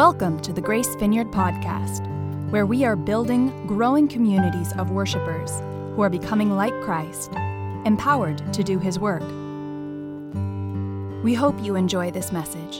Welcome 0.00 0.40
to 0.40 0.52
the 0.54 0.62
Grace 0.62 0.94
Vineyard 0.94 1.30
Podcast, 1.30 2.06
where 2.48 2.64
we 2.64 2.86
are 2.86 2.96
building 2.96 3.66
growing 3.66 4.08
communities 4.08 4.72
of 4.78 4.90
worshipers 4.90 5.50
who 5.94 6.00
are 6.00 6.08
becoming 6.08 6.56
like 6.56 6.72
Christ, 6.80 7.30
empowered 7.84 8.50
to 8.54 8.64
do 8.64 8.78
His 8.78 8.98
work. 8.98 9.20
We 11.22 11.34
hope 11.34 11.62
you 11.62 11.76
enjoy 11.76 12.12
this 12.12 12.32
message. 12.32 12.78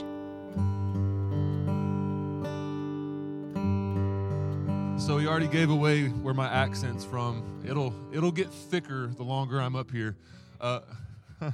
So 4.99 5.19
he 5.19 5.27
already 5.27 5.47
gave 5.47 5.69
away 5.69 6.07
where 6.07 6.33
my 6.33 6.47
accent's 6.47 7.05
from. 7.05 7.43
It'll 7.63 7.93
it'll 8.11 8.31
get 8.31 8.49
thicker 8.49 9.11
the 9.15 9.23
longer 9.23 9.61
I'm 9.61 9.75
up 9.75 9.91
here. 9.91 10.17
Uh, 10.59 10.79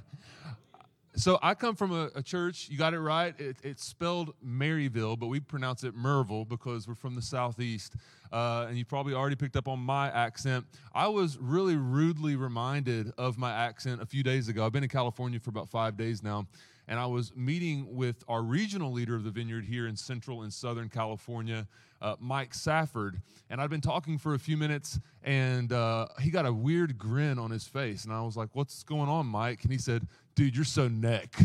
so 1.17 1.39
I 1.41 1.53
come 1.53 1.75
from 1.75 1.91
a, 1.91 2.09
a, 2.15 2.21
church. 2.21 2.69
You 2.69 2.77
got 2.77 2.93
it 2.93 2.99
right. 2.99 3.33
It, 3.39 3.57
it's 3.63 3.83
spelled 3.83 4.33
Maryville, 4.45 5.17
but 5.17 5.27
we 5.27 5.39
pronounce 5.39 5.83
it 5.83 5.95
Merville 5.95 6.47
because 6.47 6.87
we're 6.87 6.95
from 6.95 7.15
the 7.15 7.21
southeast. 7.21 7.95
Uh, 8.31 8.65
and 8.69 8.77
you 8.77 8.85
probably 8.85 9.13
already 9.13 9.35
picked 9.35 9.55
up 9.55 9.67
on 9.67 9.79
my 9.79 10.09
accent. 10.11 10.65
I 10.93 11.07
was 11.07 11.37
really 11.37 11.75
rudely 11.75 12.35
reminded 12.35 13.11
of 13.17 13.37
my 13.37 13.51
accent 13.51 14.01
a 14.01 14.05
few 14.05 14.21
days 14.21 14.47
ago. 14.47 14.65
I've 14.65 14.71
been 14.71 14.83
in 14.83 14.89
California 14.89 15.39
for 15.39 15.49
about 15.49 15.69
five 15.69 15.97
days 15.97 16.21
now 16.21 16.45
and 16.87 16.99
I 16.99 17.05
was 17.05 17.35
meeting 17.35 17.95
with 17.95 18.23
our 18.27 18.41
regional 18.41 18.91
leader 18.91 19.15
of 19.15 19.23
the 19.23 19.31
vineyard 19.31 19.65
here 19.65 19.87
in 19.87 19.95
Central 19.95 20.43
and 20.43 20.53
Southern 20.53 20.89
California, 20.89 21.67
uh, 22.01 22.15
Mike 22.19 22.53
Safford. 22.53 23.21
And 23.49 23.59
I'd 23.59 23.69
been 23.69 23.81
talking 23.81 24.17
for 24.17 24.33
a 24.33 24.39
few 24.39 24.55
minutes, 24.55 24.99
and 25.23 25.71
uh, 25.73 26.07
he 26.21 26.29
got 26.29 26.45
a 26.45 26.53
weird 26.53 26.97
grin 26.97 27.39
on 27.39 27.51
his 27.51 27.67
face. 27.67 28.05
And 28.05 28.13
I 28.13 28.21
was 28.21 28.37
like, 28.37 28.49
What's 28.53 28.83
going 28.83 29.09
on, 29.09 29.25
Mike? 29.25 29.63
And 29.63 29.71
he 29.71 29.77
said, 29.77 30.07
Dude, 30.37 30.55
you're 30.55 30.65
so 30.65 30.87
neck. 30.87 31.35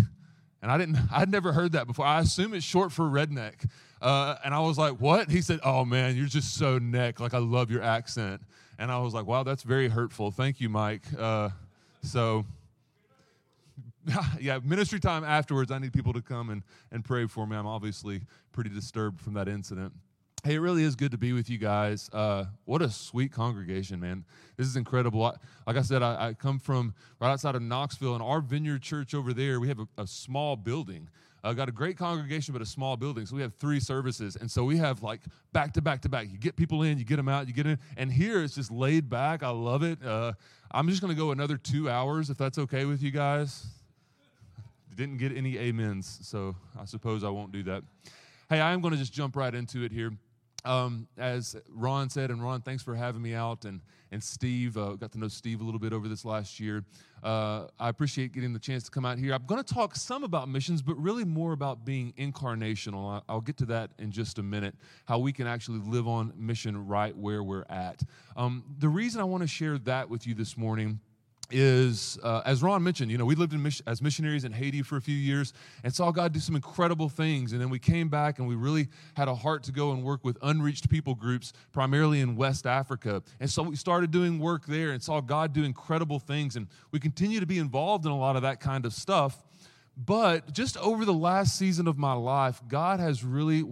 And 0.61 0.71
I 0.71 0.77
didn't, 0.77 0.99
I'd 1.13 1.31
never 1.31 1.53
heard 1.53 1.73
that 1.73 1.87
before. 1.87 2.05
I 2.05 2.21
assume 2.21 2.53
it's 2.53 2.65
short 2.65 2.93
for 2.93 3.05
redneck. 3.05 3.67
Uh, 4.03 4.37
and 4.45 4.53
I 4.55 4.61
was 4.61 4.77
like, 4.77 5.01
What? 5.01 5.31
He 5.31 5.41
said, 5.41 5.61
Oh 5.65 5.87
man, 5.87 6.15
you're 6.15 6.27
just 6.27 6.55
so 6.57 6.79
neck. 6.79 7.19
Like, 7.19 7.33
I 7.33 7.39
love 7.39 7.71
your 7.71 7.83
accent. 7.83 8.43
And 8.79 8.93
I 8.93 8.99
was 8.99 9.15
like, 9.15 9.25
Wow, 9.25 9.45
that's 9.45 9.63
very 9.63 9.89
hurtful. 9.89 10.31
Thank 10.31 10.61
you, 10.61 10.69
Mike. 10.69 11.05
Uh, 11.19 11.49
so, 12.03 12.45
yeah, 14.41 14.59
ministry 14.63 15.01
time 15.01 15.25
afterwards, 15.25 15.71
I 15.71 15.79
need 15.79 15.95
people 15.95 16.13
to 16.13 16.21
come 16.21 16.51
and, 16.51 16.63
and 16.91 17.03
pray 17.03 17.27
for 17.27 17.47
me. 17.47 17.57
I'm 17.57 17.67
obviously 17.67 18.21
pretty 18.53 18.69
disturbed 18.69 19.23
from 19.23 19.33
that 19.35 19.49
incident. 19.49 19.95
Hey, 20.45 20.55
it 20.55 20.59
really 20.59 20.83
is 20.83 20.97
good 20.97 21.13
to 21.13 21.19
be 21.19 21.33
with 21.33 21.49
you 21.49 21.57
guys. 21.57 22.11
Uh, 22.13 22.47
what 22.65 22.83
a 22.83 22.91
sweet 22.91 23.31
congregation, 23.31 24.01
man. 24.01 24.25
This 24.57 24.67
is 24.67 24.75
incredible. 24.75 25.23
I, 25.23 25.37
like 25.69 25.77
I 25.77 25.83
said, 25.83 26.03
I, 26.03 26.31
I, 26.31 26.35
come 26.35 26.59
from 26.59 26.95
right 27.21 27.31
outside 27.31 27.55
of 27.55 27.63
Knoxville, 27.63 28.15
and 28.15 28.23
our 28.25 28.41
vineyard 28.41 28.83
church 28.83 29.15
over 29.15 29.33
there, 29.33 29.61
we 29.61 29.69
have 29.69 29.79
a, 29.79 29.87
a 29.99 30.05
small 30.05 30.57
building. 30.57 31.09
Uh, 31.45 31.53
got 31.53 31.69
a 31.69 31.73
great 31.73 31.97
congregation, 31.97 32.53
but 32.53 32.61
a 32.61 32.67
small 32.67 32.97
building. 32.97 33.25
So 33.25 33.37
we 33.37 33.43
have 33.43 33.55
three 33.55 33.79
services. 33.79 34.35
And 34.35 34.51
so 34.51 34.65
we 34.65 34.79
have 34.79 35.01
like 35.05 35.21
back 35.53 35.75
to 35.75 35.81
back 35.81 36.03
to 36.03 36.09
back. 36.09 36.27
You 36.29 36.39
get 36.39 36.57
people 36.57 36.83
in, 36.83 36.99
you 36.99 37.05
get 37.05 37.17
them 37.17 37.29
out, 37.29 37.47
you 37.47 37.55
get 37.55 37.69
in. 37.69 37.79
And 37.97 38.13
here 38.13 38.43
it's 38.43 38.57
just 38.57 38.73
laid 38.73 39.09
back. 39.09 39.45
I 39.45 39.51
love 39.51 39.85
it. 39.85 40.05
Uh, 40.05 40.33
I'm 40.73 40.89
just 40.89 41.01
going 41.01 41.15
to 41.15 41.19
go 41.19 41.31
another 41.31 41.57
two 41.57 41.89
hours 41.89 42.31
if 42.31 42.37
that's 42.37 42.59
okay 42.59 42.85
with 42.85 43.01
you 43.01 43.13
guys. 43.13 43.65
Didn't 44.93 45.19
get 45.19 45.37
any 45.37 45.57
amens, 45.57 46.19
so 46.23 46.57
I 46.77 46.85
suppose 46.85 47.23
I 47.23 47.29
won't 47.29 47.53
do 47.53 47.63
that. 47.63 47.85
Hey, 48.49 48.61
I 48.61 48.73
am 48.73 48.81
going 48.81 48.93
to 48.93 48.99
just 48.99 49.13
jump 49.13 49.37
right 49.37 49.55
into 49.55 49.85
it 49.85 49.93
here. 49.93 50.11
Um, 50.65 51.09
as 51.19 51.57
Ron 51.69 52.09
said, 52.09 52.31
and 52.31 52.43
Ron, 52.43 52.63
thanks 52.63 52.83
for 52.83 52.95
having 52.95 53.23
me 53.23 53.35
out, 53.35 53.65
and 53.65 53.81
and 54.13 54.23
Steve, 54.23 54.77
uh, 54.77 54.91
got 54.93 55.11
to 55.13 55.19
know 55.19 55.29
Steve 55.29 55.63
a 55.63 55.65
little 55.65 55.81
bit 55.81 55.95
over 55.95 56.07
this 56.07 56.25
last 56.25 56.61
year. 56.61 56.85
Uh, 57.23 57.67
I 57.81 57.89
appreciate 57.89 58.33
getting 58.33 58.53
the 58.53 58.59
chance 58.59 58.85
to 58.85 58.91
come 58.91 59.07
out 59.07 59.17
here. 59.17 59.33
I'm 59.33 59.47
going 59.47 59.63
to 59.63 59.75
talk 59.75 59.97
some 59.97 60.23
about 60.23 60.51
missions, 60.51 60.83
but 60.83 60.97
really 60.99 61.25
more 61.25 61.53
about 61.53 61.87
being 61.87 62.13
incarnational. 62.19 63.23
I'll 63.27 63.41
get 63.41 63.57
to 63.59 63.67
that 63.67 63.91
in 63.99 64.13
just 64.13 64.39
a 64.39 64.43
minute. 64.43 64.75
How 65.07 65.19
we 65.19 65.33
can 65.33 65.47
actually 65.47 65.79
live 65.79 66.07
on 66.07 66.33
mission 66.37 66.87
right 66.87 67.17
where 67.17 67.43
we're 67.43 67.65
at. 67.71 68.03
Um, 68.37 68.65
the 68.79 68.89
reason 68.89 69.21
I 69.21 69.25
want 69.25 69.43
to 69.43 69.49
share 69.49 69.79
that 69.79 70.11
with 70.11 70.27
you 70.27 70.35
this 70.35 70.59
morning 70.59 71.01
is, 71.53 72.19
uh, 72.23 72.43
as 72.45 72.63
Ron 72.63 72.83
mentioned, 72.83 73.11
you 73.11 73.19
know, 73.19 73.25
we 73.25 73.35
lived 73.35 73.53
in 73.53 73.71
as 73.87 74.03
missionaries 74.03 74.45
in 74.45 74.53
Haiti 74.53 74.83
for 74.83 74.97
a 74.97 75.01
few 75.01 75.17
years 75.17 75.53
and 75.85 75.95
saw 75.95 76.11
God 76.11 76.33
do 76.33 76.41
some 76.41 76.57
incredible 76.57 77.09
things. 77.09 77.53
And 77.53 77.61
then 77.61 77.71
we 77.71 77.79
came 77.79 78.09
back 78.09 78.39
and 78.39 78.49
we 78.49 78.55
really 78.55 78.89
had 79.15 79.29
a 79.29 79.35
heart 79.35 79.63
to 79.65 79.73
go 79.73 79.93
and 79.93 80.03
work 80.03 80.25
with 80.25 80.39
unreached 80.43 80.89
people 80.89 81.15
groups, 81.15 81.53
primarily 81.73 82.21
in 82.21 82.37
West 82.37 82.67
Africa. 82.67 83.23
And 83.41 83.49
so 83.51 83.63
we 83.63 83.77
started 83.77 84.11
doing 84.11 84.39
work 84.39 84.67
there 84.67 84.91
and 84.91 85.03
saw 85.03 85.21
God 85.21 85.53
do 85.53 85.65
incredible 85.65 86.19
things. 86.19 86.57
And 86.57 86.67
we 86.91 86.99
continue 86.99 87.41
to 87.41 87.47
be 87.47 87.59
involved 87.59 88.07
in 88.07 88.13
a 88.13 88.19
lot 88.19 88.37
of 88.37 88.43
that 88.43 88.61
kind 88.61 88.87
of 88.87 88.93
stuff. 88.93 89.43
But 89.97 90.53
just 90.53 90.77
over 90.79 91.05
the 91.05 91.13
last 91.13 91.59
season 91.59 91.87
of 91.87 91.99
my 91.99 92.15
life, 92.15 92.63
God 92.67 92.99
has 92.99 93.23
really 93.23 93.65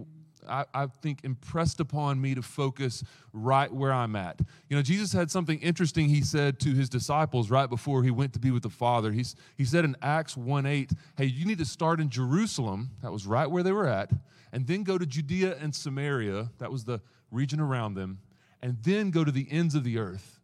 I, 0.47 0.65
I, 0.73 0.87
think, 0.87 1.23
impressed 1.23 1.79
upon 1.79 2.19
me 2.19 2.35
to 2.35 2.41
focus 2.41 3.03
right 3.33 3.71
where 3.71 3.93
I'm 3.93 4.15
at. 4.15 4.39
You 4.69 4.75
know, 4.75 4.81
Jesus 4.81 5.13
had 5.13 5.29
something 5.31 5.59
interesting 5.59 6.09
he 6.09 6.21
said 6.21 6.59
to 6.61 6.73
his 6.73 6.89
disciples 6.89 7.49
right 7.49 7.69
before 7.69 8.03
he 8.03 8.11
went 8.11 8.33
to 8.33 8.39
be 8.39 8.51
with 8.51 8.63
the 8.63 8.69
Father. 8.69 9.11
He's, 9.11 9.35
he 9.57 9.65
said 9.65 9.85
in 9.85 9.95
Acts 10.01 10.35
1 10.35 10.65
8, 10.65 10.91
hey, 11.17 11.25
you 11.25 11.45
need 11.45 11.59
to 11.59 11.65
start 11.65 11.99
in 11.99 12.09
Jerusalem, 12.09 12.91
that 13.01 13.11
was 13.11 13.25
right 13.25 13.49
where 13.49 13.63
they 13.63 13.71
were 13.71 13.87
at, 13.87 14.11
and 14.51 14.67
then 14.67 14.83
go 14.83 14.97
to 14.97 15.05
Judea 15.05 15.57
and 15.59 15.73
Samaria, 15.73 16.49
that 16.57 16.71
was 16.71 16.83
the 16.83 17.01
region 17.29 17.59
around 17.59 17.93
them, 17.93 18.19
and 18.61 18.77
then 18.83 19.11
go 19.11 19.23
to 19.23 19.31
the 19.31 19.47
ends 19.49 19.75
of 19.75 19.83
the 19.83 19.97
earth. 19.97 20.40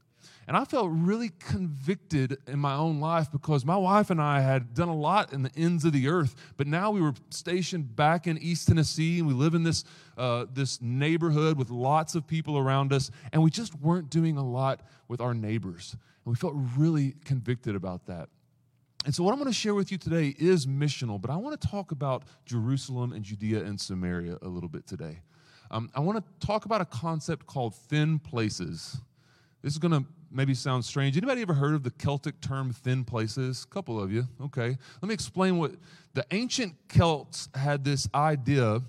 And 0.48 0.56
I 0.56 0.64
felt 0.64 0.90
really 0.92 1.32
convicted 1.40 2.38
in 2.48 2.58
my 2.60 2.74
own 2.74 3.02
life 3.02 3.30
because 3.30 3.66
my 3.66 3.76
wife 3.76 4.10
and 4.10 4.22
I 4.22 4.40
had 4.40 4.74
done 4.74 4.88
a 4.88 4.96
lot 4.96 5.34
in 5.34 5.44
the 5.44 5.52
ends 5.58 5.84
of 5.84 5.92
the 5.92 6.08
earth, 6.08 6.36
but 6.56 6.68
now 6.68 6.90
we 6.90 7.02
were 7.02 7.14
stationed 7.32 7.98
back 7.98 8.28
in 8.28 8.38
East 8.38 8.70
Tennessee 8.70 9.20
and 9.20 9.28
we 9.28 9.34
live 9.34 9.56
in 9.56 9.64
this, 9.64 9.84
uh, 10.18 10.46
this 10.54 10.82
neighborhood 10.82 11.58
with 11.58 11.70
lots 11.70 12.16
of 12.16 12.26
people 12.26 12.58
around 12.58 12.94
us, 12.94 13.12
and 13.34 13.44
we 13.44 13.50
just 13.50 13.76
weren't 13.82 14.10
doing 14.10 14.38
a 14.38 14.44
lot 14.44 14.82
with 15.10 15.20
our 15.20 15.34
neighbors. 15.34 15.98
And 16.24 16.32
we 16.32 16.36
felt 16.36 16.54
really 16.78 17.16
convicted 17.26 17.76
about 17.76 18.06
that. 18.06 18.30
And 19.06 19.14
so, 19.14 19.24
what 19.24 19.32
I'm 19.34 19.40
going 19.40 19.50
to 19.50 19.54
share 19.54 19.76
with 19.76 19.92
you 19.92 19.98
today 19.98 20.34
is 20.38 20.66
missional, 20.66 21.20
but 21.20 21.30
I 21.30 21.36
want 21.38 21.60
to 21.60 21.68
talk 21.68 21.92
about 21.92 22.24
Jerusalem 22.46 23.14
and 23.14 23.24
Judea 23.24 23.64
and 23.64 23.80
Samaria 23.80 24.38
a 24.42 24.48
little 24.48 24.70
bit 24.70 24.88
today. 24.88 25.22
Um, 25.72 25.90
I 25.94 26.00
want 26.00 26.18
to 26.18 26.46
talk 26.46 26.66
about 26.66 26.82
a 26.82 26.86
concept 26.86 27.46
called 27.46 27.76
thin 27.76 28.20
places. 28.20 28.98
This 29.62 29.74
is 29.74 29.80
going 29.80 29.92
to 29.92 30.06
maybe 30.32 30.54
sound 30.54 30.86
strange. 30.86 31.18
Anybody 31.18 31.42
ever 31.42 31.54
heard 31.54 31.74
of 31.74 31.84
the 31.84 31.92
Celtic 31.92 32.40
term 32.42 32.72
thin 32.72 33.04
places? 33.04 33.66
A 33.70 33.74
couple 33.74 34.02
of 34.02 34.12
you. 34.12 34.28
Okay. 34.42 34.78
Let 35.02 35.08
me 35.08 35.14
explain 35.14 35.58
what 35.58 35.74
the 36.14 36.26
ancient 36.32 36.76
Celts 36.88 37.50
had 37.56 37.84
this 37.84 38.08
idea 38.14 38.82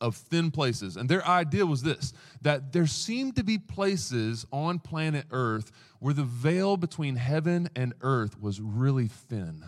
of 0.00 0.16
thin 0.16 0.50
places. 0.50 0.96
And 0.96 1.08
their 1.08 1.26
idea 1.26 1.64
was 1.64 1.82
this 1.82 2.12
that 2.42 2.72
there 2.72 2.88
seemed 2.88 3.36
to 3.36 3.44
be 3.44 3.56
places 3.58 4.44
on 4.52 4.80
planet 4.80 5.26
Earth 5.30 5.70
where 6.00 6.12
the 6.12 6.24
veil 6.24 6.76
between 6.76 7.14
heaven 7.14 7.68
and 7.76 7.94
earth 8.02 8.40
was 8.40 8.60
really 8.60 9.06
thin. 9.06 9.64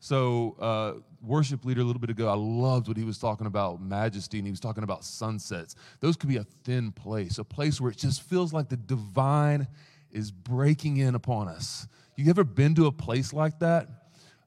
So, 0.00 0.56
uh, 0.58 0.92
worship 1.26 1.64
leader 1.64 1.80
a 1.80 1.84
little 1.84 2.00
bit 2.00 2.10
ago, 2.10 2.28
I 2.28 2.34
loved 2.34 2.88
what 2.88 2.96
he 2.96 3.04
was 3.04 3.18
talking 3.18 3.46
about 3.46 3.82
majesty, 3.82 4.38
and 4.38 4.46
he 4.46 4.50
was 4.50 4.60
talking 4.60 4.84
about 4.84 5.04
sunsets. 5.04 5.74
Those 6.00 6.16
could 6.16 6.28
be 6.28 6.36
a 6.36 6.44
thin 6.64 6.92
place, 6.92 7.38
a 7.38 7.44
place 7.44 7.80
where 7.80 7.90
it 7.90 7.98
just 7.98 8.22
feels 8.22 8.52
like 8.52 8.68
the 8.68 8.76
divine 8.76 9.66
is 10.10 10.30
breaking 10.30 10.98
in 10.98 11.14
upon 11.14 11.48
us. 11.48 11.86
You 12.16 12.30
ever 12.30 12.44
been 12.44 12.74
to 12.76 12.86
a 12.86 12.92
place 12.92 13.32
like 13.32 13.58
that? 13.58 13.88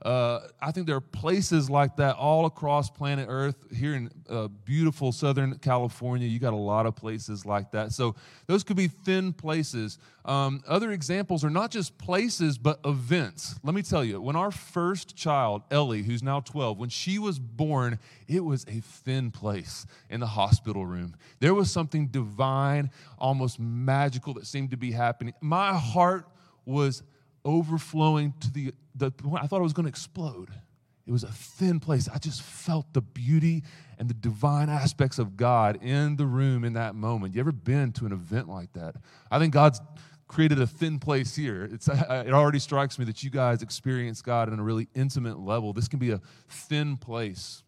Uh, 0.01 0.47
I 0.61 0.71
think 0.71 0.87
there 0.87 0.95
are 0.95 1.01
places 1.01 1.69
like 1.69 1.97
that 1.97 2.15
all 2.15 2.45
across 2.45 2.89
planet 2.89 3.27
Earth. 3.29 3.57
Here 3.75 3.95
in 3.95 4.09
uh, 4.29 4.47
beautiful 4.47 5.11
Southern 5.11 5.57
California, 5.59 6.25
you 6.25 6.39
got 6.39 6.53
a 6.53 6.55
lot 6.55 6.85
of 6.85 6.95
places 6.95 7.45
like 7.45 7.71
that. 7.71 7.91
So 7.91 8.15
those 8.47 8.63
could 8.63 8.77
be 8.77 8.87
thin 8.87 9.33
places. 9.33 9.97
Um, 10.23 10.63
other 10.65 10.91
examples 10.91 11.43
are 11.43 11.49
not 11.49 11.69
just 11.69 11.97
places, 11.97 12.57
but 12.57 12.79
events. 12.85 13.59
Let 13.61 13.75
me 13.75 13.81
tell 13.81 14.05
you, 14.05 14.21
when 14.21 14.37
our 14.37 14.51
first 14.51 15.17
child, 15.17 15.63
Ellie, 15.69 16.03
who's 16.03 16.23
now 16.23 16.39
12, 16.39 16.77
when 16.77 16.89
she 16.89 17.19
was 17.19 17.37
born, 17.37 17.99
it 18.29 18.43
was 18.43 18.65
a 18.69 18.79
thin 18.79 19.31
place 19.31 19.85
in 20.09 20.21
the 20.21 20.27
hospital 20.27 20.85
room. 20.85 21.13
There 21.41 21.53
was 21.53 21.71
something 21.71 22.07
divine, 22.07 22.89
almost 23.17 23.59
magical 23.59 24.33
that 24.35 24.47
seemed 24.47 24.71
to 24.71 24.77
be 24.77 24.91
happening. 24.91 25.33
My 25.41 25.73
heart 25.73 26.25
was 26.65 27.03
overflowing 27.49 28.33
to 28.41 28.51
the, 28.51 28.73
the 28.95 29.11
point 29.11 29.43
I 29.43 29.47
thought 29.47 29.59
it 29.59 29.63
was 29.63 29.73
going 29.73 29.85
to 29.85 29.89
explode. 29.89 30.49
It 31.05 31.11
was 31.11 31.23
a 31.23 31.31
thin 31.31 31.79
place. 31.79 32.07
I 32.07 32.19
just 32.19 32.43
felt 32.43 32.93
the 32.93 33.01
beauty 33.01 33.63
and 33.97 34.07
the 34.07 34.13
divine 34.13 34.69
aspects 34.69 35.17
of 35.17 35.35
God 35.35 35.83
in 35.83 36.17
the 36.17 36.27
room 36.27 36.63
in 36.63 36.73
that 36.73 36.93
moment. 36.93 37.33
You 37.33 37.39
ever 37.39 37.51
been 37.51 37.91
to 37.93 38.05
an 38.05 38.11
event 38.11 38.47
like 38.47 38.73
that? 38.73 38.95
I 39.31 39.39
think 39.39 39.53
God's 39.53 39.81
created 40.27 40.61
a 40.61 40.67
thin 40.67 40.99
place 40.99 41.35
here. 41.35 41.67
It's, 41.71 41.87
it 42.09 42.31
already 42.31 42.59
strikes 42.59 42.99
me 42.99 43.05
that 43.05 43.23
you 43.23 43.31
guys 43.31 43.63
experience 43.63 44.21
God 44.21 44.51
on 44.53 44.59
a 44.59 44.63
really 44.63 44.87
intimate 44.93 45.39
level. 45.39 45.73
This 45.73 45.87
can 45.87 45.97
be 45.97 46.11
a 46.11 46.21
thin 46.47 46.95
place. 46.95 47.63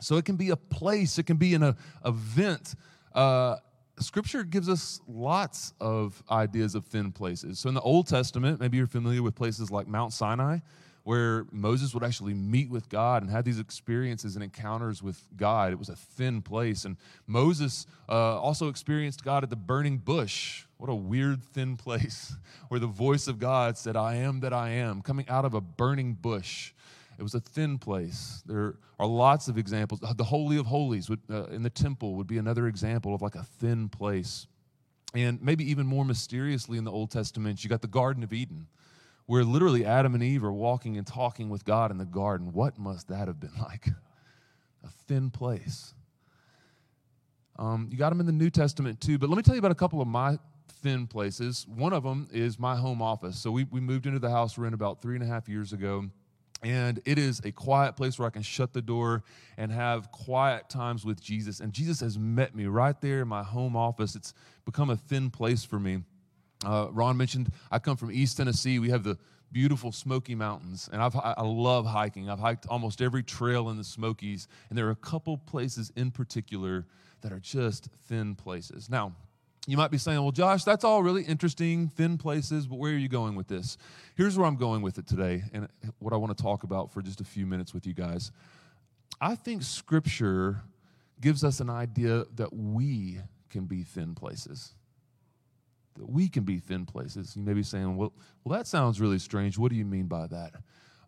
So 0.00 0.16
it 0.16 0.24
can 0.24 0.36
be 0.36 0.50
a 0.50 0.56
place, 0.56 1.18
it 1.18 1.24
can 1.24 1.38
be 1.38 1.54
an 1.54 1.74
event. 2.04 2.74
Uh, 3.12 3.56
Scripture 3.98 4.44
gives 4.44 4.68
us 4.68 5.00
lots 5.08 5.72
of 5.80 6.22
ideas 6.30 6.74
of 6.74 6.84
thin 6.84 7.12
places. 7.12 7.58
So 7.58 7.68
in 7.68 7.74
the 7.74 7.80
Old 7.80 8.06
Testament, 8.06 8.60
maybe 8.60 8.76
you're 8.76 8.86
familiar 8.86 9.22
with 9.22 9.34
places 9.34 9.70
like 9.70 9.86
Mount 9.86 10.12
Sinai, 10.12 10.58
where 11.04 11.46
Moses 11.50 11.94
would 11.94 12.02
actually 12.02 12.34
meet 12.34 12.68
with 12.68 12.88
God 12.88 13.22
and 13.22 13.30
have 13.30 13.44
these 13.44 13.58
experiences 13.58 14.34
and 14.34 14.42
encounters 14.42 15.02
with 15.02 15.22
God. 15.36 15.72
It 15.72 15.78
was 15.78 15.88
a 15.88 15.96
thin 15.96 16.42
place. 16.42 16.84
And 16.84 16.96
Moses 17.26 17.86
uh, 18.08 18.38
also 18.38 18.68
experienced 18.68 19.24
God 19.24 19.44
at 19.44 19.48
the 19.48 19.56
burning 19.56 19.98
bush. 19.98 20.64
What 20.78 20.90
a 20.90 20.94
weird, 20.94 21.42
thin 21.42 21.76
place 21.76 22.34
where 22.68 22.80
the 22.80 22.86
voice 22.86 23.28
of 23.28 23.38
God 23.38 23.78
said, 23.78 23.96
I 23.96 24.16
am 24.16 24.40
that 24.40 24.52
I 24.52 24.70
am, 24.70 25.00
coming 25.00 25.28
out 25.28 25.44
of 25.44 25.54
a 25.54 25.60
burning 25.60 26.14
bush. 26.14 26.72
It 27.18 27.22
was 27.22 27.34
a 27.34 27.40
thin 27.40 27.78
place. 27.78 28.42
There 28.46 28.76
are 28.98 29.06
lots 29.06 29.48
of 29.48 29.58
examples. 29.58 30.00
The 30.00 30.24
Holy 30.24 30.58
of 30.58 30.66
Holies 30.66 31.08
would, 31.08 31.20
uh, 31.30 31.44
in 31.46 31.62
the 31.62 31.70
temple 31.70 32.14
would 32.16 32.26
be 32.26 32.38
another 32.38 32.66
example 32.66 33.14
of 33.14 33.22
like 33.22 33.34
a 33.34 33.44
thin 33.44 33.88
place. 33.88 34.46
And 35.14 35.40
maybe 35.42 35.68
even 35.70 35.86
more 35.86 36.04
mysteriously 36.04 36.76
in 36.76 36.84
the 36.84 36.92
Old 36.92 37.10
Testament, 37.10 37.64
you 37.64 37.70
got 37.70 37.80
the 37.80 37.88
Garden 37.88 38.22
of 38.22 38.32
Eden 38.32 38.66
where 39.26 39.44
literally 39.44 39.84
Adam 39.84 40.14
and 40.14 40.22
Eve 40.22 40.44
are 40.44 40.52
walking 40.52 40.96
and 40.96 41.06
talking 41.06 41.50
with 41.50 41.64
God 41.64 41.90
in 41.90 41.98
the 41.98 42.04
garden. 42.04 42.52
What 42.52 42.78
must 42.78 43.08
that 43.08 43.28
have 43.28 43.40
been 43.40 43.54
like? 43.60 43.88
A 44.84 44.88
thin 45.06 45.30
place. 45.30 45.94
Um, 47.58 47.88
you 47.90 47.98
got 47.98 48.10
them 48.10 48.20
in 48.20 48.26
the 48.26 48.32
New 48.32 48.50
Testament 48.50 49.00
too, 49.00 49.18
but 49.18 49.28
let 49.28 49.36
me 49.36 49.42
tell 49.42 49.54
you 49.54 49.58
about 49.58 49.70
a 49.70 49.76
couple 49.76 50.00
of 50.00 50.08
my 50.08 50.38
thin 50.82 51.06
places. 51.06 51.66
One 51.68 51.92
of 51.92 52.02
them 52.02 52.28
is 52.32 52.58
my 52.58 52.76
home 52.76 53.02
office. 53.02 53.38
So 53.38 53.50
we, 53.50 53.64
we 53.64 53.80
moved 53.80 54.06
into 54.06 54.18
the 54.18 54.30
house 54.30 54.56
we're 54.56 54.66
in 54.66 54.74
about 54.74 55.02
three 55.02 55.16
and 55.16 55.24
a 55.24 55.26
half 55.26 55.48
years 55.48 55.72
ago. 55.72 56.04
And 56.62 57.00
it 57.04 57.18
is 57.18 57.40
a 57.44 57.52
quiet 57.52 57.96
place 57.96 58.18
where 58.18 58.26
I 58.26 58.30
can 58.30 58.42
shut 58.42 58.72
the 58.72 58.82
door 58.82 59.22
and 59.58 59.70
have 59.70 60.10
quiet 60.10 60.68
times 60.68 61.04
with 61.04 61.20
Jesus. 61.20 61.60
And 61.60 61.72
Jesus 61.72 62.00
has 62.00 62.18
met 62.18 62.54
me 62.54 62.66
right 62.66 62.98
there 63.00 63.20
in 63.20 63.28
my 63.28 63.42
home 63.42 63.76
office. 63.76 64.16
It's 64.16 64.32
become 64.64 64.90
a 64.90 64.96
thin 64.96 65.30
place 65.30 65.64
for 65.64 65.78
me. 65.78 66.02
Uh, 66.64 66.88
Ron 66.90 67.16
mentioned 67.16 67.52
I 67.70 67.78
come 67.78 67.96
from 67.96 68.10
East 68.10 68.38
Tennessee. 68.38 68.78
We 68.78 68.90
have 68.90 69.04
the 69.04 69.18
beautiful 69.52 69.92
Smoky 69.92 70.34
Mountains, 70.34 70.88
and 70.92 71.00
I've, 71.02 71.14
I 71.16 71.42
love 71.42 71.86
hiking. 71.86 72.28
I've 72.28 72.40
hiked 72.40 72.66
almost 72.66 73.00
every 73.00 73.22
trail 73.22 73.70
in 73.70 73.76
the 73.76 73.84
Smokies, 73.84 74.48
and 74.68 74.78
there 74.78 74.86
are 74.86 74.92
a 74.92 74.96
couple 74.96 75.38
places 75.38 75.92
in 75.96 76.10
particular 76.10 76.84
that 77.20 77.32
are 77.32 77.38
just 77.38 77.88
thin 78.08 78.34
places. 78.34 78.90
Now, 78.90 79.14
you 79.66 79.76
might 79.76 79.90
be 79.90 79.98
saying, 79.98 80.22
well, 80.22 80.32
Josh, 80.32 80.64
that's 80.64 80.84
all 80.84 81.02
really 81.02 81.22
interesting, 81.24 81.88
thin 81.88 82.18
places, 82.18 82.66
but 82.66 82.78
where 82.78 82.92
are 82.92 82.96
you 82.96 83.08
going 83.08 83.34
with 83.34 83.48
this? 83.48 83.76
Here's 84.14 84.38
where 84.38 84.46
I'm 84.46 84.56
going 84.56 84.82
with 84.82 84.98
it 84.98 85.06
today, 85.06 85.42
and 85.52 85.68
what 85.98 86.12
I 86.12 86.16
want 86.16 86.36
to 86.36 86.42
talk 86.42 86.62
about 86.62 86.92
for 86.92 87.02
just 87.02 87.20
a 87.20 87.24
few 87.24 87.46
minutes 87.46 87.74
with 87.74 87.86
you 87.86 87.92
guys. 87.92 88.30
I 89.20 89.34
think 89.34 89.62
Scripture 89.62 90.62
gives 91.20 91.42
us 91.44 91.60
an 91.60 91.70
idea 91.70 92.24
that 92.34 92.54
we 92.54 93.18
can 93.50 93.64
be 93.64 93.82
thin 93.82 94.14
places 94.14 94.74
that 95.96 96.08
we 96.08 96.28
can 96.28 96.44
be 96.44 96.58
thin 96.58 96.86
places. 96.86 97.36
You 97.36 97.42
may 97.42 97.52
be 97.52 97.62
saying, 97.62 97.96
well, 97.96 98.12
well 98.44 98.58
that 98.58 98.66
sounds 98.66 99.00
really 99.00 99.18
strange. 99.18 99.58
What 99.58 99.70
do 99.70 99.76
you 99.76 99.84
mean 99.84 100.06
by 100.06 100.26
that? 100.28 100.54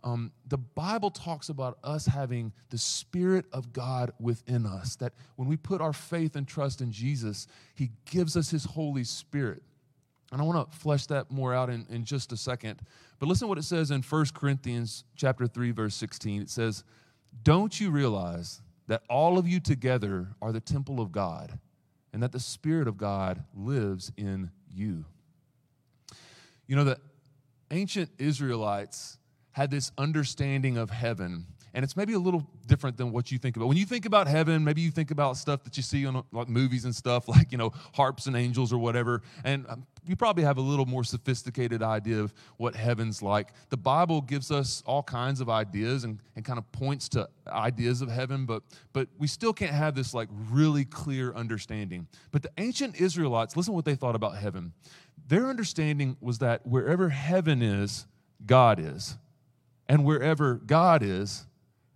Um, 0.05 0.33
the 0.47 0.59
Bible 0.59 1.11
talks 1.11 1.49
about 1.49 1.79
us 1.83 2.06
having 2.06 2.53
the 2.71 2.79
Spirit 2.79 3.47
of 3.53 3.73
God 3.73 4.12
within 4.21 4.67
us, 4.67 4.97
that 4.97 5.12
when 5.37 5.49
we 5.49 5.56
put 5.56 5.81
our 5.81 5.93
faith 5.93 6.37
and 6.37 6.47
trust 6.47 6.81
in 6.81 6.93
Jesus, 6.93 7.47
He 7.75 7.91
gives 8.11 8.37
us 8.37 8.50
His 8.50 8.65
Holy 8.65 9.05
Spirit. 9.05 9.62
And 10.31 10.41
I 10.41 10.45
want 10.45 10.71
to 10.71 10.79
flesh 10.79 11.06
that 11.06 11.31
more 11.31 11.55
out 11.55 11.71
in, 11.71 11.87
in 11.89 12.05
just 12.05 12.33
a 12.33 12.37
second. 12.37 12.81
But 13.19 13.29
listen 13.29 13.47
to 13.47 13.49
what 13.49 13.59
it 13.59 13.65
says 13.65 13.91
in 13.91 14.03
1 14.03 14.27
Corinthians 14.35 15.05
chapter 15.17 15.47
3, 15.47 15.71
verse 15.71 15.95
16. 15.95 16.43
It 16.43 16.50
says, 16.50 16.85
Don't 17.43 17.81
you 17.81 17.91
realize 17.91 18.61
that 18.87 19.03
all 19.09 19.39
of 19.39 19.49
you 19.49 19.61
together 19.61 20.29
are 20.41 20.53
the 20.53 20.61
temple 20.61 21.00
of 21.00 21.12
God, 21.12 21.59
and 22.12 22.23
that 22.23 22.33
the 22.33 22.41
Spirit 22.41 22.89
of 22.89 22.97
God 22.97 23.45
lives 23.55 24.12
in 24.17 24.50
you. 24.71 25.05
You 26.67 26.77
know, 26.77 26.85
the 26.85 26.99
ancient 27.71 28.11
Israelites 28.19 29.19
had 29.53 29.71
this 29.71 29.93
understanding 29.99 30.77
of 30.77 30.91
heaven 30.91 31.47
and 31.75 31.85
it's 31.85 31.97
maybe 31.97 32.15
a 32.15 32.19
little 32.19 32.47
different 32.67 32.97
than 32.97 33.12
what 33.12 33.31
you 33.31 33.39
think 33.39 33.56
about. 33.56 33.69
When 33.69 33.77
you 33.77 33.85
think 33.85 34.06
about 34.06 34.27
heaven, 34.27 34.65
maybe 34.65 34.81
you 34.81 34.91
think 34.91 35.11
about 35.11 35.37
stuff 35.37 35.62
that 35.65 35.77
you 35.77 35.83
see 35.83 36.06
on 36.06 36.25
like 36.33 36.49
movies 36.49 36.85
and 36.85 36.95
stuff, 36.95 37.29
like 37.29 37.53
you 37.53 37.59
know 37.59 37.73
harps 37.95 38.27
and 38.27 38.37
angels 38.37 38.73
or 38.73 38.79
whatever, 38.79 39.23
and 39.45 39.67
um, 39.69 39.87
you 40.05 40.17
probably 40.17 40.43
have 40.43 40.56
a 40.56 40.62
little 40.62 40.87
more 40.87 41.05
sophisticated 41.05 41.83
idea 41.83 42.19
of 42.19 42.33
what 42.56 42.75
heaven's 42.75 43.23
like. 43.23 43.50
The 43.69 43.77
Bible 43.77 44.21
gives 44.23 44.50
us 44.50 44.83
all 44.87 45.03
kinds 45.03 45.41
of 45.41 45.50
ideas 45.50 46.05
and, 46.05 46.19
and 46.35 46.45
kind 46.45 46.59
of 46.59 46.71
points 46.73 47.09
to 47.11 47.29
ideas 47.47 48.03
of 48.03 48.11
heaven, 48.11 48.47
but 48.47 48.62
but 48.93 49.09
we 49.19 49.27
still 49.27 49.53
can't 49.53 49.73
have 49.73 49.95
this 49.95 50.15
like 50.15 50.29
really 50.50 50.85
clear 50.85 51.33
understanding. 51.35 52.06
But 52.33 52.43
the 52.43 52.50
ancient 52.59 53.00
Israelites, 53.00 53.56
listen 53.56 53.73
to 53.73 53.77
what 53.77 53.85
they 53.85 53.95
thought 53.95 54.17
about 54.17 54.37
heaven. 54.37 54.73
Their 55.29 55.47
understanding 55.47 56.17
was 56.21 56.39
that 56.39 56.67
wherever 56.67 57.11
heaven 57.11 57.61
is, 57.61 58.06
God 58.47 58.81
is. 58.81 59.17
And 59.88 60.05
wherever 60.05 60.55
God 60.55 61.02
is, 61.02 61.46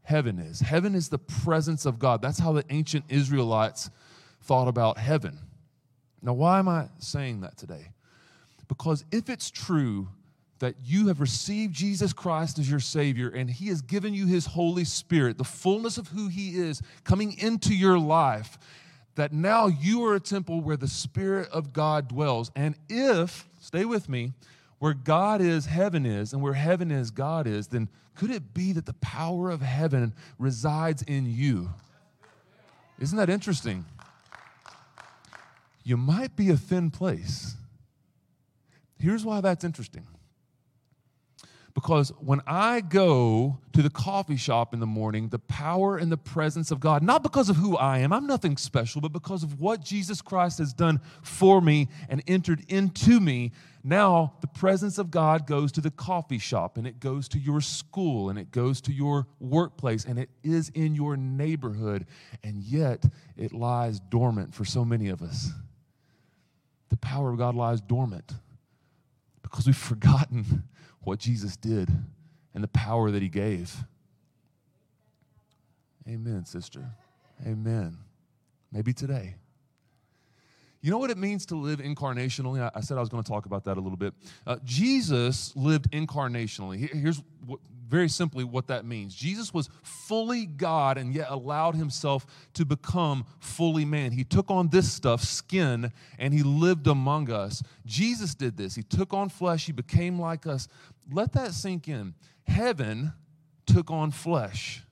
heaven 0.02 0.38
is. 0.38 0.60
Heaven 0.60 0.94
is 0.94 1.08
the 1.08 1.18
presence 1.18 1.84
of 1.86 1.98
God. 1.98 2.22
That's 2.22 2.38
how 2.38 2.52
the 2.52 2.64
ancient 2.70 3.04
Israelites 3.08 3.90
thought 4.42 4.68
about 4.68 4.98
heaven. 4.98 5.38
Now, 6.22 6.32
why 6.32 6.58
am 6.58 6.68
I 6.68 6.86
saying 6.98 7.40
that 7.40 7.56
today? 7.56 7.90
Because 8.68 9.04
if 9.12 9.28
it's 9.28 9.50
true 9.50 10.08
that 10.60 10.76
you 10.84 11.08
have 11.08 11.20
received 11.20 11.74
Jesus 11.74 12.12
Christ 12.12 12.58
as 12.58 12.70
your 12.70 12.80
Savior 12.80 13.28
and 13.28 13.50
He 13.50 13.66
has 13.68 13.82
given 13.82 14.14
you 14.14 14.26
His 14.26 14.46
Holy 14.46 14.84
Spirit, 14.84 15.36
the 15.36 15.44
fullness 15.44 15.98
of 15.98 16.08
who 16.08 16.28
He 16.28 16.56
is 16.56 16.80
coming 17.04 17.36
into 17.38 17.74
your 17.74 17.98
life, 17.98 18.58
that 19.16 19.32
now 19.32 19.66
you 19.66 20.04
are 20.06 20.14
a 20.14 20.20
temple 20.20 20.60
where 20.60 20.76
the 20.76 20.88
Spirit 20.88 21.48
of 21.50 21.72
God 21.72 22.08
dwells. 22.08 22.50
And 22.54 22.76
if, 22.88 23.46
stay 23.60 23.84
with 23.84 24.08
me, 24.08 24.32
where 24.82 24.94
God 24.94 25.40
is, 25.40 25.66
heaven 25.66 26.04
is, 26.04 26.32
and 26.32 26.42
where 26.42 26.54
heaven 26.54 26.90
is, 26.90 27.12
God 27.12 27.46
is, 27.46 27.68
then 27.68 27.88
could 28.16 28.32
it 28.32 28.52
be 28.52 28.72
that 28.72 28.84
the 28.84 28.94
power 28.94 29.48
of 29.48 29.60
heaven 29.60 30.12
resides 30.40 31.02
in 31.02 31.24
you? 31.24 31.70
Isn't 32.98 33.16
that 33.16 33.30
interesting? 33.30 33.84
You 35.84 35.96
might 35.96 36.34
be 36.34 36.50
a 36.50 36.56
thin 36.56 36.90
place. 36.90 37.54
Here's 38.98 39.24
why 39.24 39.40
that's 39.40 39.62
interesting. 39.62 40.04
Because 41.74 42.10
when 42.18 42.42
I 42.46 42.82
go 42.82 43.58
to 43.72 43.82
the 43.82 43.88
coffee 43.88 44.36
shop 44.36 44.74
in 44.74 44.80
the 44.80 44.86
morning, 44.86 45.30
the 45.30 45.38
power 45.38 45.96
and 45.96 46.12
the 46.12 46.18
presence 46.18 46.70
of 46.70 46.80
God, 46.80 47.02
not 47.02 47.22
because 47.22 47.48
of 47.48 47.56
who 47.56 47.76
I 47.76 47.98
am, 47.98 48.12
I'm 48.12 48.26
nothing 48.26 48.58
special, 48.58 49.00
but 49.00 49.12
because 49.12 49.42
of 49.42 49.58
what 49.58 49.82
Jesus 49.82 50.20
Christ 50.20 50.58
has 50.58 50.74
done 50.74 51.00
for 51.22 51.62
me 51.62 51.88
and 52.10 52.22
entered 52.26 52.64
into 52.68 53.20
me, 53.20 53.52
now, 53.84 54.34
the 54.40 54.46
presence 54.46 54.98
of 54.98 55.10
God 55.10 55.46
goes 55.46 55.72
to 55.72 55.80
the 55.80 55.90
coffee 55.90 56.38
shop 56.38 56.76
and 56.78 56.86
it 56.86 57.00
goes 57.00 57.28
to 57.30 57.38
your 57.38 57.60
school 57.60 58.30
and 58.30 58.38
it 58.38 58.52
goes 58.52 58.80
to 58.82 58.92
your 58.92 59.26
workplace 59.40 60.04
and 60.04 60.20
it 60.20 60.30
is 60.44 60.68
in 60.68 60.94
your 60.94 61.16
neighborhood, 61.16 62.06
and 62.44 62.62
yet 62.62 63.04
it 63.36 63.52
lies 63.52 63.98
dormant 63.98 64.54
for 64.54 64.64
so 64.64 64.84
many 64.84 65.08
of 65.08 65.20
us. 65.20 65.50
The 66.90 66.96
power 66.96 67.32
of 67.32 67.38
God 67.38 67.56
lies 67.56 67.80
dormant 67.80 68.32
because 69.42 69.66
we've 69.66 69.76
forgotten 69.76 70.62
what 71.02 71.18
Jesus 71.18 71.56
did 71.56 71.88
and 72.54 72.62
the 72.62 72.68
power 72.68 73.10
that 73.10 73.22
he 73.22 73.28
gave. 73.28 73.74
Amen, 76.08 76.44
sister. 76.44 76.84
Amen. 77.46 77.98
Maybe 78.72 78.92
today. 78.92 79.36
You 80.80 80.90
know 80.90 80.98
what 80.98 81.10
it 81.10 81.18
means 81.18 81.46
to 81.46 81.54
live 81.54 81.78
incarnationally? 81.78 82.70
I, 82.74 82.80
said 82.80 82.96
I 82.96 83.00
was 83.00 83.08
going 83.08 83.22
to 83.22 83.28
talk 83.28 83.46
about 83.46 83.64
that 83.64 83.76
a 83.76 83.80
little 83.80 83.96
bit. 83.96 84.14
Uh, 84.44 84.56
Jesus 84.64 85.54
lived 85.54 85.90
incarnationally. 85.92 86.92
Here's 86.92 87.22
what, 87.46 87.60
very 87.92 88.08
simply 88.08 88.42
what 88.42 88.68
that 88.68 88.86
means 88.86 89.14
Jesus 89.14 89.52
was 89.52 89.68
fully 89.82 90.46
God 90.46 90.96
and 90.96 91.14
yet 91.14 91.26
allowed 91.28 91.74
himself 91.74 92.24
to 92.54 92.64
become 92.64 93.26
fully 93.38 93.84
man. 93.84 94.12
He 94.12 94.24
took 94.24 94.50
on 94.50 94.68
this 94.68 94.90
stuff, 94.90 95.22
skin, 95.22 95.92
and 96.18 96.32
he 96.32 96.42
lived 96.42 96.86
among 96.86 97.30
us. 97.30 97.62
Jesus 97.84 98.34
did 98.34 98.56
this. 98.56 98.74
He 98.74 98.82
took 98.82 99.12
on 99.12 99.28
flesh, 99.28 99.66
he 99.66 99.72
became 99.72 100.18
like 100.18 100.46
us. 100.46 100.68
Let 101.12 101.34
that 101.34 101.52
sink 101.52 101.86
in. 101.86 102.14
Heaven 102.46 103.12
took 103.66 103.90
on 103.90 104.10
flesh. 104.10 104.82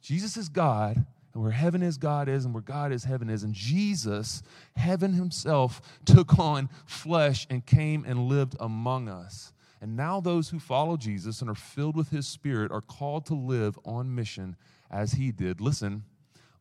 Jesus 0.00 0.36
is 0.36 0.48
God 0.48 1.06
and 1.34 1.42
where 1.42 1.52
heaven 1.52 1.84
is, 1.84 1.98
God 1.98 2.28
is, 2.28 2.44
and 2.44 2.52
where 2.52 2.64
God 2.64 2.90
is, 2.90 3.04
heaven 3.04 3.30
is. 3.30 3.44
And 3.44 3.54
Jesus, 3.54 4.42
heaven 4.74 5.12
himself, 5.12 5.80
took 6.04 6.36
on 6.36 6.68
flesh 6.84 7.46
and 7.48 7.64
came 7.64 8.04
and 8.04 8.26
lived 8.28 8.56
among 8.58 9.08
us. 9.08 9.52
And 9.80 9.96
now 9.96 10.20
those 10.20 10.48
who 10.48 10.58
follow 10.58 10.96
Jesus 10.96 11.40
and 11.40 11.50
are 11.50 11.54
filled 11.54 11.96
with 11.96 12.10
his 12.10 12.26
spirit 12.26 12.72
are 12.72 12.80
called 12.80 13.26
to 13.26 13.34
live 13.34 13.78
on 13.84 14.14
mission 14.14 14.56
as 14.90 15.12
he 15.12 15.32
did. 15.32 15.60
Listen, 15.60 16.04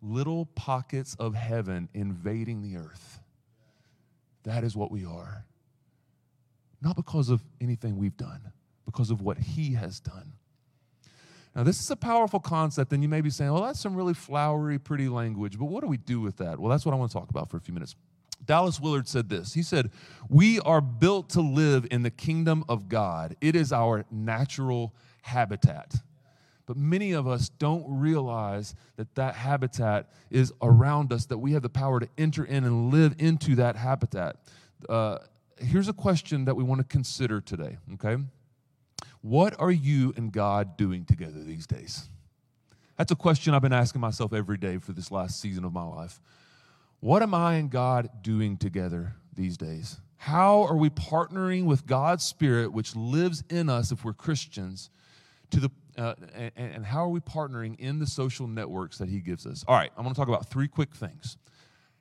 little 0.02 0.46
pockets 0.48 1.16
of 1.18 1.34
heaven 1.34 1.90
invading 1.94 2.62
the 2.62 2.78
earth. 2.78 3.20
That 4.44 4.64
is 4.64 4.76
what 4.76 4.92
we 4.92 5.06
are. 5.06 5.46
Not 6.82 6.96
because 6.96 7.30
of 7.30 7.44
anything 7.62 7.98
we've 7.98 8.18
done, 8.18 8.52
because 8.86 9.10
of 9.10 9.22
what 9.22 9.38
he 9.38 9.74
has 9.74 10.00
done. 10.00 10.34
Now, 11.56 11.64
this 11.64 11.80
is 11.80 11.90
a 11.90 11.96
powerful 11.96 12.42
concept, 12.42 12.92
and 12.92 13.02
you 13.02 13.08
may 13.08 13.22
be 13.22 13.30
saying, 13.30 13.52
well, 13.52 13.64
that's 13.64 13.80
some 13.80 13.96
really 13.96 14.14
flowery, 14.14 14.78
pretty 14.78 15.08
language, 15.08 15.58
but 15.58 15.66
what 15.66 15.82
do 15.82 15.88
we 15.88 15.98
do 15.98 16.20
with 16.20 16.38
that? 16.38 16.60
Well, 16.60 16.70
that's 16.70 16.86
what 16.86 16.94
I 16.94 16.98
want 16.98 17.12
to 17.12 17.18
talk 17.18 17.30
about 17.30 17.50
for 17.50 17.56
a 17.56 17.62
few 17.62 17.74
minutes. 17.74 17.96
Dallas 18.46 18.80
Willard 18.80 19.08
said 19.08 19.30
this. 19.30 19.54
He 19.54 19.64
said, 19.64 19.92
We 20.30 20.60
are 20.62 20.82
built 20.82 21.30
to 21.32 21.42
live 21.42 21.88
in 21.92 22.04
the 22.04 22.12
kingdom 22.12 22.64
of 22.70 22.90
God, 22.90 23.36
it 23.42 23.56
is 23.56 23.72
our 23.72 24.06
natural 24.12 24.94
habitat. 25.22 25.96
But 26.68 26.78
many 26.78 27.12
of 27.12 27.28
us 27.28 27.50
don't 27.50 27.86
realize 27.88 28.74
that 28.96 29.14
that 29.16 29.36
habitat 29.36 30.10
is 30.32 30.52
around 30.62 31.14
us, 31.14 31.28
that 31.28 31.38
we 31.38 31.52
have 31.52 31.62
the 31.62 31.70
power 31.70 32.00
to 32.00 32.10
enter 32.18 32.44
in 32.44 32.64
and 32.64 32.92
live 32.92 33.16
into 33.20 33.56
that 33.56 33.76
habitat. 33.76 34.38
Uh, 34.90 35.20
here's 35.60 35.88
a 35.88 35.94
question 35.94 36.46
that 36.46 36.56
we 36.56 36.64
want 36.64 36.80
to 36.80 36.86
consider 36.86 37.40
today, 37.40 37.78
okay? 37.94 38.18
What 39.22 39.60
are 39.60 39.72
you 39.72 40.14
and 40.18 40.32
God 40.32 40.76
doing 40.78 41.06
together 41.06 41.44
these 41.44 41.68
days? 41.68 42.10
That's 42.98 43.12
a 43.12 43.16
question 43.16 43.54
I've 43.54 43.62
been 43.62 43.74
asking 43.74 44.02
myself 44.02 44.34
every 44.34 44.58
day 44.58 44.78
for 44.78 44.92
this 44.92 45.12
last 45.12 45.40
season 45.40 45.66
of 45.66 45.74
my 45.74 45.84
life. 45.84 46.22
What 47.06 47.22
am 47.22 47.36
I 47.36 47.58
and 47.58 47.70
God 47.70 48.10
doing 48.24 48.58
together 48.58 49.14
these 49.36 49.58
days? 49.58 50.00
How 50.18 50.64
are 50.64 50.76
we 50.76 50.90
partnering 50.90 51.66
with 51.66 51.86
God's 51.86 52.24
Spirit, 52.24 52.74
which 52.74 52.96
lives 52.96 53.44
in 53.48 53.70
us 53.70 53.92
if 53.92 54.04
we're 54.04 54.14
Christians, 54.14 54.90
to 55.52 55.60
the 55.60 55.70
uh, 56.00 56.16
and, 56.34 56.52
and, 56.56 56.84
how 56.84 57.06
are 57.06 57.10
we 57.10 57.20
partnering 57.20 57.78
in 57.78 58.00
the 58.00 58.08
social 58.08 58.48
networks 58.48 58.98
that 58.98 59.08
He 59.08 59.20
gives 59.20 59.46
us? 59.46 59.64
All 59.68 59.76
right, 59.76 59.92
I'm 59.96 60.02
going 60.02 60.16
to 60.16 60.20
talk 60.20 60.30
about 60.30 60.50
three 60.50 60.68
quick 60.68 60.96
things. 60.96 61.38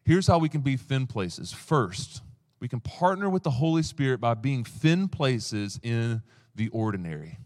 Here's 0.06 0.26
how 0.26 0.38
we 0.38 0.48
can 0.48 0.62
be 0.62 0.78
thin 0.78 1.06
places. 1.06 1.52
First, 1.52 2.22
we 2.58 2.66
can 2.66 2.80
partner 2.80 3.28
with 3.28 3.42
the 3.42 3.50
Holy 3.50 3.82
Spirit 3.82 4.22
by 4.22 4.32
being 4.32 4.64
thin 4.64 5.08
places 5.08 5.78
in 5.82 6.22
the 6.54 6.68
ordinary 6.68 7.36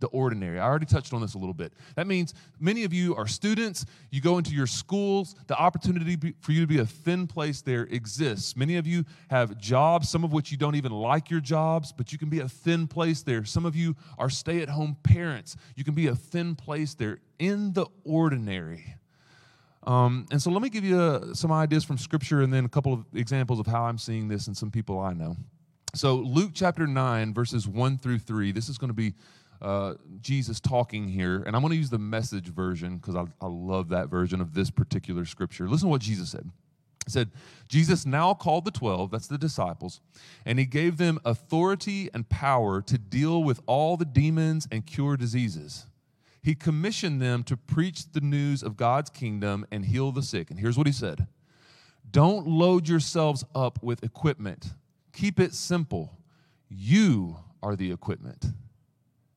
the 0.00 0.06
ordinary. 0.08 0.58
I 0.58 0.64
already 0.64 0.86
touched 0.86 1.12
on 1.12 1.20
this 1.20 1.34
a 1.34 1.38
little 1.38 1.54
bit. 1.54 1.72
That 1.96 2.06
means 2.06 2.34
many 2.60 2.84
of 2.84 2.92
you 2.92 3.14
are 3.16 3.26
students, 3.26 3.84
you 4.10 4.20
go 4.20 4.38
into 4.38 4.52
your 4.52 4.66
schools, 4.66 5.34
the 5.46 5.56
opportunity 5.56 6.34
for 6.40 6.52
you 6.52 6.60
to 6.60 6.66
be 6.66 6.78
a 6.78 6.86
thin 6.86 7.26
place 7.26 7.62
there 7.62 7.84
exists. 7.90 8.56
Many 8.56 8.76
of 8.76 8.86
you 8.86 9.04
have 9.30 9.58
jobs, 9.58 10.08
some 10.08 10.24
of 10.24 10.32
which 10.32 10.50
you 10.50 10.56
don't 10.56 10.76
even 10.76 10.92
like 10.92 11.30
your 11.30 11.40
jobs, 11.40 11.92
but 11.92 12.12
you 12.12 12.18
can 12.18 12.28
be 12.28 12.40
a 12.40 12.48
thin 12.48 12.86
place 12.86 13.22
there. 13.22 13.44
Some 13.44 13.66
of 13.66 13.74
you 13.74 13.96
are 14.18 14.30
stay 14.30 14.62
at 14.62 14.68
home 14.68 14.96
parents, 15.02 15.56
you 15.76 15.84
can 15.84 15.94
be 15.94 16.08
a 16.08 16.14
thin 16.14 16.54
place 16.54 16.94
there 16.94 17.18
in 17.38 17.72
the 17.72 17.86
ordinary. 18.04 18.94
Um, 19.84 20.26
and 20.30 20.42
so 20.42 20.50
let 20.50 20.60
me 20.60 20.68
give 20.68 20.84
you 20.84 21.00
uh, 21.00 21.34
some 21.34 21.50
ideas 21.50 21.84
from 21.84 21.96
Scripture 21.96 22.42
and 22.42 22.52
then 22.52 22.64
a 22.64 22.68
couple 22.68 22.92
of 22.92 23.06
examples 23.14 23.58
of 23.58 23.66
how 23.66 23.84
I'm 23.84 23.96
seeing 23.96 24.28
this 24.28 24.46
in 24.46 24.54
some 24.54 24.70
people 24.70 25.00
I 25.00 25.14
know. 25.14 25.36
So, 25.94 26.16
Luke 26.16 26.50
chapter 26.52 26.86
9, 26.86 27.32
verses 27.32 27.66
1 27.66 27.98
through 27.98 28.18
3, 28.18 28.52
this 28.52 28.68
is 28.68 28.76
going 28.76 28.88
to 28.88 28.94
be 28.94 29.14
uh, 29.60 29.94
Jesus 30.20 30.60
talking 30.60 31.08
here, 31.08 31.42
and 31.46 31.56
I'm 31.56 31.62
going 31.62 31.72
to 31.72 31.76
use 31.76 31.90
the 31.90 31.98
message 31.98 32.46
version 32.46 32.98
because 32.98 33.16
I, 33.16 33.24
I 33.40 33.48
love 33.48 33.88
that 33.90 34.08
version 34.08 34.40
of 34.40 34.54
this 34.54 34.70
particular 34.70 35.24
scripture. 35.24 35.68
Listen 35.68 35.88
to 35.88 35.90
what 35.90 36.00
Jesus 36.02 36.30
said. 36.30 36.50
He 37.04 37.10
said, 37.10 37.30
Jesus 37.68 38.04
now 38.04 38.34
called 38.34 38.66
the 38.66 38.70
12, 38.70 39.10
that's 39.10 39.28
the 39.28 39.38
disciples, 39.38 40.00
and 40.44 40.58
he 40.58 40.66
gave 40.66 40.98
them 40.98 41.18
authority 41.24 42.10
and 42.12 42.28
power 42.28 42.82
to 42.82 42.98
deal 42.98 43.42
with 43.42 43.62
all 43.66 43.96
the 43.96 44.04
demons 44.04 44.68
and 44.70 44.84
cure 44.84 45.16
diseases. 45.16 45.86
He 46.42 46.54
commissioned 46.54 47.20
them 47.20 47.42
to 47.44 47.56
preach 47.56 48.12
the 48.12 48.20
news 48.20 48.62
of 48.62 48.76
God's 48.76 49.10
kingdom 49.10 49.66
and 49.72 49.84
heal 49.84 50.12
the 50.12 50.22
sick. 50.22 50.50
And 50.50 50.60
here's 50.60 50.78
what 50.78 50.86
he 50.86 50.92
said 50.92 51.26
Don't 52.10 52.46
load 52.46 52.88
yourselves 52.88 53.44
up 53.54 53.82
with 53.82 54.04
equipment, 54.04 54.74
keep 55.12 55.40
it 55.40 55.54
simple. 55.54 56.12
You 56.68 57.38
are 57.62 57.74
the 57.74 57.90
equipment. 57.90 58.44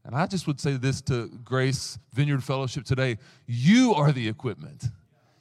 And 0.04 0.16
I 0.16 0.26
just 0.26 0.48
would 0.48 0.60
say 0.60 0.78
this 0.78 1.02
to 1.04 1.28
Grace 1.44 2.00
Vineyard 2.14 2.44
Fellowship 2.44 2.86
today 2.86 3.18
you 3.48 3.94
are 3.94 4.12
the 4.12 4.28
equipment. 4.28 4.86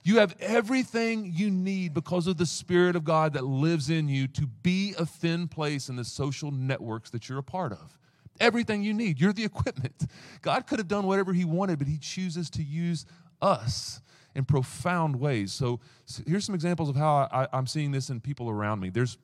You 0.03 0.19
have 0.19 0.35
everything 0.41 1.31
you 1.35 1.51
need 1.51 1.93
because 1.93 2.27
of 2.27 2.39
the 2.39 2.47
Spirit 2.47 2.97
of 2.97 3.05
God 3.05 3.35
that 3.35 3.45
lives 3.45 3.91
in 3.91 4.09
you 4.09 4.27
to 4.29 4.47
be 4.47 4.95
a 4.99 5.05
thin 5.05 5.47
place 5.47 5.91
in 5.91 5.97
the 5.97 6.05
social 6.05 6.51
networks 6.51 7.11
that 7.11 7.29
you're 7.29 7.39
a 7.39 7.43
part 7.43 7.73
of. 7.73 7.99
Everything 8.39 8.83
you 8.83 8.95
need. 8.95 9.21
You're 9.21 9.35
the 9.35 9.45
equipment. 9.45 10.07
God 10.41 10.67
could 10.67 10.79
have 10.79 10.89
done 10.89 11.07
whatever 11.07 11.35
He 11.35 11.45
wanted, 11.45 11.79
but 11.79 11.87
He 11.87 11.99
chooses 11.99 12.49
to 12.51 12.63
use 12.63 13.05
us 13.43 14.01
in 14.35 14.45
profound 14.45 15.17
ways. 15.17 15.53
So, 15.53 15.81
here's 16.27 16.47
some 16.47 16.55
examples 16.55 16.89
of 16.89 16.97
how 16.97 17.29
I, 17.31 17.47
I'm 17.53 17.67
seeing 17.67 17.91
this 17.91 18.09
in 18.09 18.21
people 18.21 18.49
around 18.49 18.81
me. 18.81 18.89
There's 18.89 19.19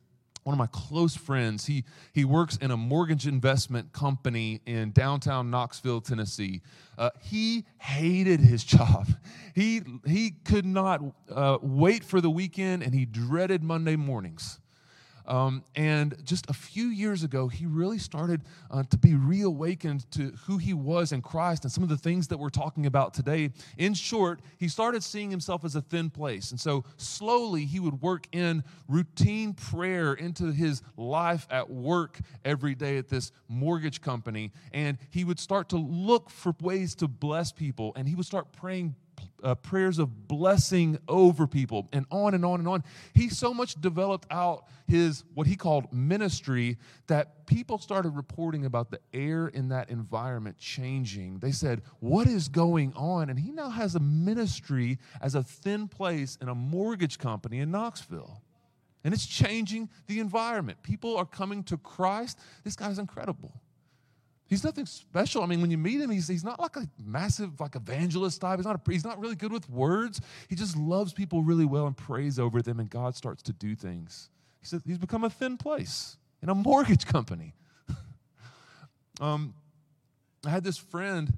one 0.47 0.55
of 0.55 0.59
my 0.59 0.69
close 0.69 1.17
friends. 1.17 1.67
He, 1.67 1.83
he 2.13 2.25
works 2.25 2.57
in 2.59 2.71
a 2.71 2.77
mortgage 2.77 3.27
investment 3.27 3.93
company 3.93 4.61
in 4.65 4.93
downtown 4.93 5.51
Knoxville, 5.51 6.01
Tennessee. 6.01 6.63
Uh, 6.97 7.11
he 7.21 7.65
hated 7.79 8.39
his 8.39 8.63
job. 8.77 9.09
He, 9.57 9.83
he 10.07 10.31
could 10.45 10.65
not 10.65 11.03
uh, 11.35 11.59
wait 11.61 12.05
for 12.05 12.21
the 12.21 12.31
weekend 12.31 12.85
and 12.85 12.95
he 12.95 13.07
dreaded 13.07 13.65
Monday 13.65 13.97
mornings. 13.97 14.61
Um, 15.27 15.65
and 15.75 16.17
just 16.25 16.49
a 16.49 16.53
few 16.53 16.87
years 16.87 17.23
ago, 17.23 17.49
he 17.49 17.67
really 17.67 17.99
started 17.99 18.43
uh, 18.71 18.85
to 18.91 18.97
be 18.97 19.15
reawakened 19.15 20.11
to 20.13 20.33
who 20.47 20.59
he 20.59 20.75
was 20.75 21.13
in 21.13 21.23
Christ 21.23 21.65
and 21.65 21.73
some 21.73 21.83
of 21.83 21.89
the 21.89 21.97
things 21.97 22.29
that 22.29 22.39
we're 22.39 22.49
talking 22.49 22.87
about 22.87 23.15
today. 23.15 23.51
In 23.79 23.95
short, 23.95 24.41
he 24.59 24.69
started 24.69 25.03
seeing 25.03 25.31
himself 25.31 25.65
as 25.65 25.75
a 25.77 25.81
thin 25.81 26.11
place. 26.11 26.51
And 26.51 26.61
so 26.61 26.85
slowly 26.97 27.65
he 27.65 27.81
would 27.81 28.01
work 28.01 28.27
in 28.33 28.63
routine 28.89 29.55
prayer 29.55 30.15
into 30.15 30.53
his 30.53 30.83
life 30.97 31.47
at 31.51 31.69
work 31.69 32.19
every 32.45 32.75
day 32.75 32.99
at 32.99 33.09
this 33.09 33.33
mortgage 33.49 34.01
company. 34.01 34.53
And 34.73 34.99
he 35.11 35.25
would 35.25 35.41
start 35.41 35.69
to 35.71 35.77
look 35.77 36.31
for 36.31 36.55
ways 36.61 36.95
to 36.97 37.09
bless 37.09 37.53
people. 37.53 37.93
And 37.97 38.09
he 38.09 38.15
would 38.15 38.27
start 38.27 38.53
praying 38.53 38.95
uh, 39.43 39.55
prayers 39.55 39.99
of 39.99 40.29
blessing 40.29 40.99
over 41.09 41.47
people, 41.47 41.89
and 41.93 42.07
on 42.11 42.35
and 42.35 42.45
on 42.45 42.61
and 42.61 42.69
on. 42.69 42.85
He 43.15 43.29
so 43.29 43.53
much 43.55 43.81
developed 43.81 44.27
out 44.31 44.65
his 44.87 45.25
what 45.35 45.47
he 45.47 45.57
called 45.57 45.93
ministry 45.93 46.79
that 47.07 47.47
people 47.47 47.79
started 47.79 48.11
reporting 48.11 48.65
about 48.65 48.91
the 48.91 49.01
air 49.13 49.49
in 49.49 49.69
that 49.69 49.91
environment 49.91 50.59
changing. 50.59 51.39
They 51.39 51.53
said, 51.53 51.83
What 52.01 52.27
is 52.27 52.49
going 52.49 52.93
on? 52.95 53.31
And 53.31 53.39
he 53.39 53.53
now 53.53 53.71
has 53.71 53.95
a 53.95 54.01
ministry 54.01 54.99
as 55.21 55.35
a 55.35 55.43
thin 55.43 55.89
place 55.89 56.39
in 56.41 56.49
a 56.49 56.55
mortgage 56.55 57.19
company 57.19 57.61
in 57.61 57.71
Knoxville. 57.71 58.43
And 59.05 59.15
it's 59.15 59.27
changing 59.27 59.89
the 60.09 60.19
environment. 60.19 60.83
People 60.83 61.17
are 61.17 61.25
coming 61.25 61.63
to 61.65 61.77
Christ. 61.77 62.41
This 62.65 62.75
guy's 62.75 62.99
incredible. 62.99 63.53
He's 64.49 64.63
nothing 64.63 64.87
special. 64.87 65.43
I 65.43 65.47
mean, 65.47 65.61
when 65.61 65.71
you 65.71 65.79
meet 65.79 66.01
him, 66.01 66.11
he's, 66.11 66.29
he's 66.29 66.45
not 66.45 66.61
like 66.61 66.77
a 66.77 66.89
massive 67.05 67.61
like 67.61 67.75
evangelist 67.75 68.41
type. 68.41 68.59
He's 68.59 68.67
not, 68.67 68.77
a, 68.77 68.91
he's 68.91 69.05
not 69.05 69.19
really 69.19 69.35
good 69.35 69.53
with 69.53 69.69
words. 69.69 70.21
He 70.49 70.55
just 70.55 70.77
loves 70.77 71.13
people 71.13 71.43
really 71.43 71.65
well 71.65 71.87
and 71.87 71.97
prays 71.97 72.39
over 72.39 72.63
them, 72.63 72.79
and 72.79 72.89
God 72.89 73.17
starts 73.17 73.43
to 73.45 73.53
do 73.53 73.75
things. 73.75 74.31
He 74.61 74.67
said 74.67 74.83
he's 74.87 74.99
become 74.99 75.25
a 75.25 75.31
thin 75.31 75.57
place 75.57 76.17
in 76.43 76.49
a 76.49 76.55
mortgage 76.55 77.07
company. 77.07 77.55
um, 79.21 79.53
I 80.45 80.51
had 80.51 80.63
this 80.63 80.79
friend. 80.79 81.33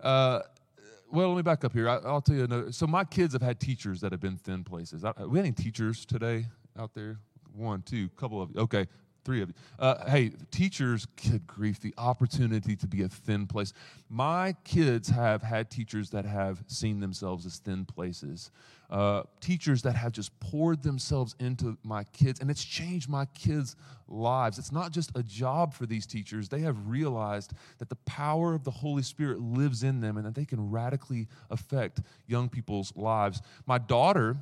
Uh, 0.00 0.40
well, 1.10 1.28
let 1.28 1.36
me 1.36 1.42
back 1.42 1.64
up 1.64 1.72
here. 1.72 1.88
I, 1.88 1.98
will 1.98 2.22
tell 2.22 2.36
you. 2.36 2.44
Another, 2.44 2.72
so 2.72 2.86
my 2.86 3.04
kids 3.04 3.34
have 3.34 3.42
had 3.42 3.60
teachers 3.60 4.00
that 4.00 4.12
have 4.12 4.20
been 4.20 4.36
thin 4.38 4.64
places. 4.64 5.04
I, 5.04 5.12
we 5.24 5.38
had 5.38 5.46
any 5.46 5.54
teachers 5.54 6.06
today 6.06 6.46
out 6.78 6.94
there? 6.94 7.18
One, 7.54 7.82
two, 7.82 8.08
couple 8.10 8.40
of. 8.40 8.56
Okay, 8.56 8.86
three 9.28 9.42
of 9.42 9.50
you. 9.50 9.54
Uh, 9.78 10.10
hey, 10.10 10.30
teachers, 10.50 11.04
good 11.04 11.46
grief, 11.46 11.80
the 11.80 11.92
opportunity 11.98 12.74
to 12.74 12.86
be 12.86 13.02
a 13.02 13.08
thin 13.08 13.46
place. 13.46 13.74
My 14.08 14.54
kids 14.64 15.10
have 15.10 15.42
had 15.42 15.70
teachers 15.70 16.08
that 16.10 16.24
have 16.24 16.64
seen 16.66 16.98
themselves 16.98 17.44
as 17.44 17.58
thin 17.58 17.84
places. 17.84 18.50
Uh, 18.88 19.24
teachers 19.42 19.82
that 19.82 19.94
have 19.94 20.12
just 20.12 20.30
poured 20.40 20.82
themselves 20.82 21.36
into 21.40 21.76
my 21.82 22.04
kids, 22.04 22.40
and 22.40 22.50
it's 22.50 22.64
changed 22.64 23.06
my 23.06 23.26
kids' 23.34 23.76
lives. 24.08 24.58
It's 24.58 24.72
not 24.72 24.92
just 24.92 25.10
a 25.14 25.22
job 25.22 25.74
for 25.74 25.84
these 25.84 26.06
teachers, 26.06 26.48
they 26.48 26.60
have 26.60 26.88
realized 26.88 27.52
that 27.80 27.90
the 27.90 27.96
power 28.06 28.54
of 28.54 28.64
the 28.64 28.70
Holy 28.70 29.02
Spirit 29.02 29.40
lives 29.40 29.82
in 29.82 30.00
them 30.00 30.16
and 30.16 30.24
that 30.24 30.34
they 30.34 30.46
can 30.46 30.70
radically 30.70 31.28
affect 31.50 32.00
young 32.26 32.48
people's 32.48 32.96
lives. 32.96 33.42
My 33.66 33.76
daughter 33.76 34.38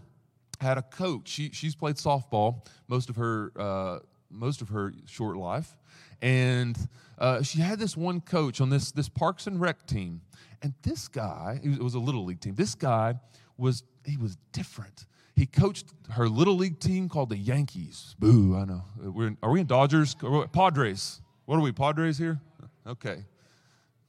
had 0.61 0.78
a 0.78 0.83
coach. 0.83 1.26
She, 1.26 1.50
she's 1.50 1.75
played 1.75 1.97
softball 1.97 2.64
most 2.87 3.11
of 3.11 3.16
her. 3.16 3.50
Uh, 3.57 3.99
most 4.30 4.62
of 4.62 4.68
her 4.71 4.92
short 5.06 5.37
life. 5.37 5.76
And 6.23 6.76
uh, 7.18 7.42
she 7.42 7.61
had 7.61 7.78
this 7.78 7.97
one 7.97 8.21
coach 8.21 8.61
on 8.61 8.71
this, 8.71 8.92
this 8.92 9.09
Parks 9.09 9.47
and 9.47 9.61
Rec 9.61 9.87
team. 9.87 10.23
And 10.62 10.75
this 10.83 11.09
guy, 11.09 11.61
it 11.62 11.83
was 11.83 11.95
a 11.95 11.99
little 11.99 12.25
league 12.25 12.40
team, 12.40 12.54
this 12.54 12.75
guy 12.75 13.14
was, 13.56 13.83
he 14.04 14.16
was 14.16 14.37
different. 14.52 15.06
He 15.35 15.45
coached 15.45 15.92
her 16.11 16.28
little 16.28 16.56
league 16.56 16.80
team 16.80 17.11
called 17.11 17.28
the 17.28 17.37
Yankees. 17.37 18.16
Boo, 18.18 18.56
I 18.56 18.64
know. 18.64 18.85
We're 18.97 19.28
in, 19.28 19.38
are 19.42 19.50
we 19.50 19.61
in 19.61 19.66
Dodgers? 19.66 20.16
Padres. 20.52 21.21
What 21.45 21.56
are 21.56 21.61
we, 21.61 21.73
Padres 21.73 22.16
here? 22.16 22.40
Okay. 22.87 23.25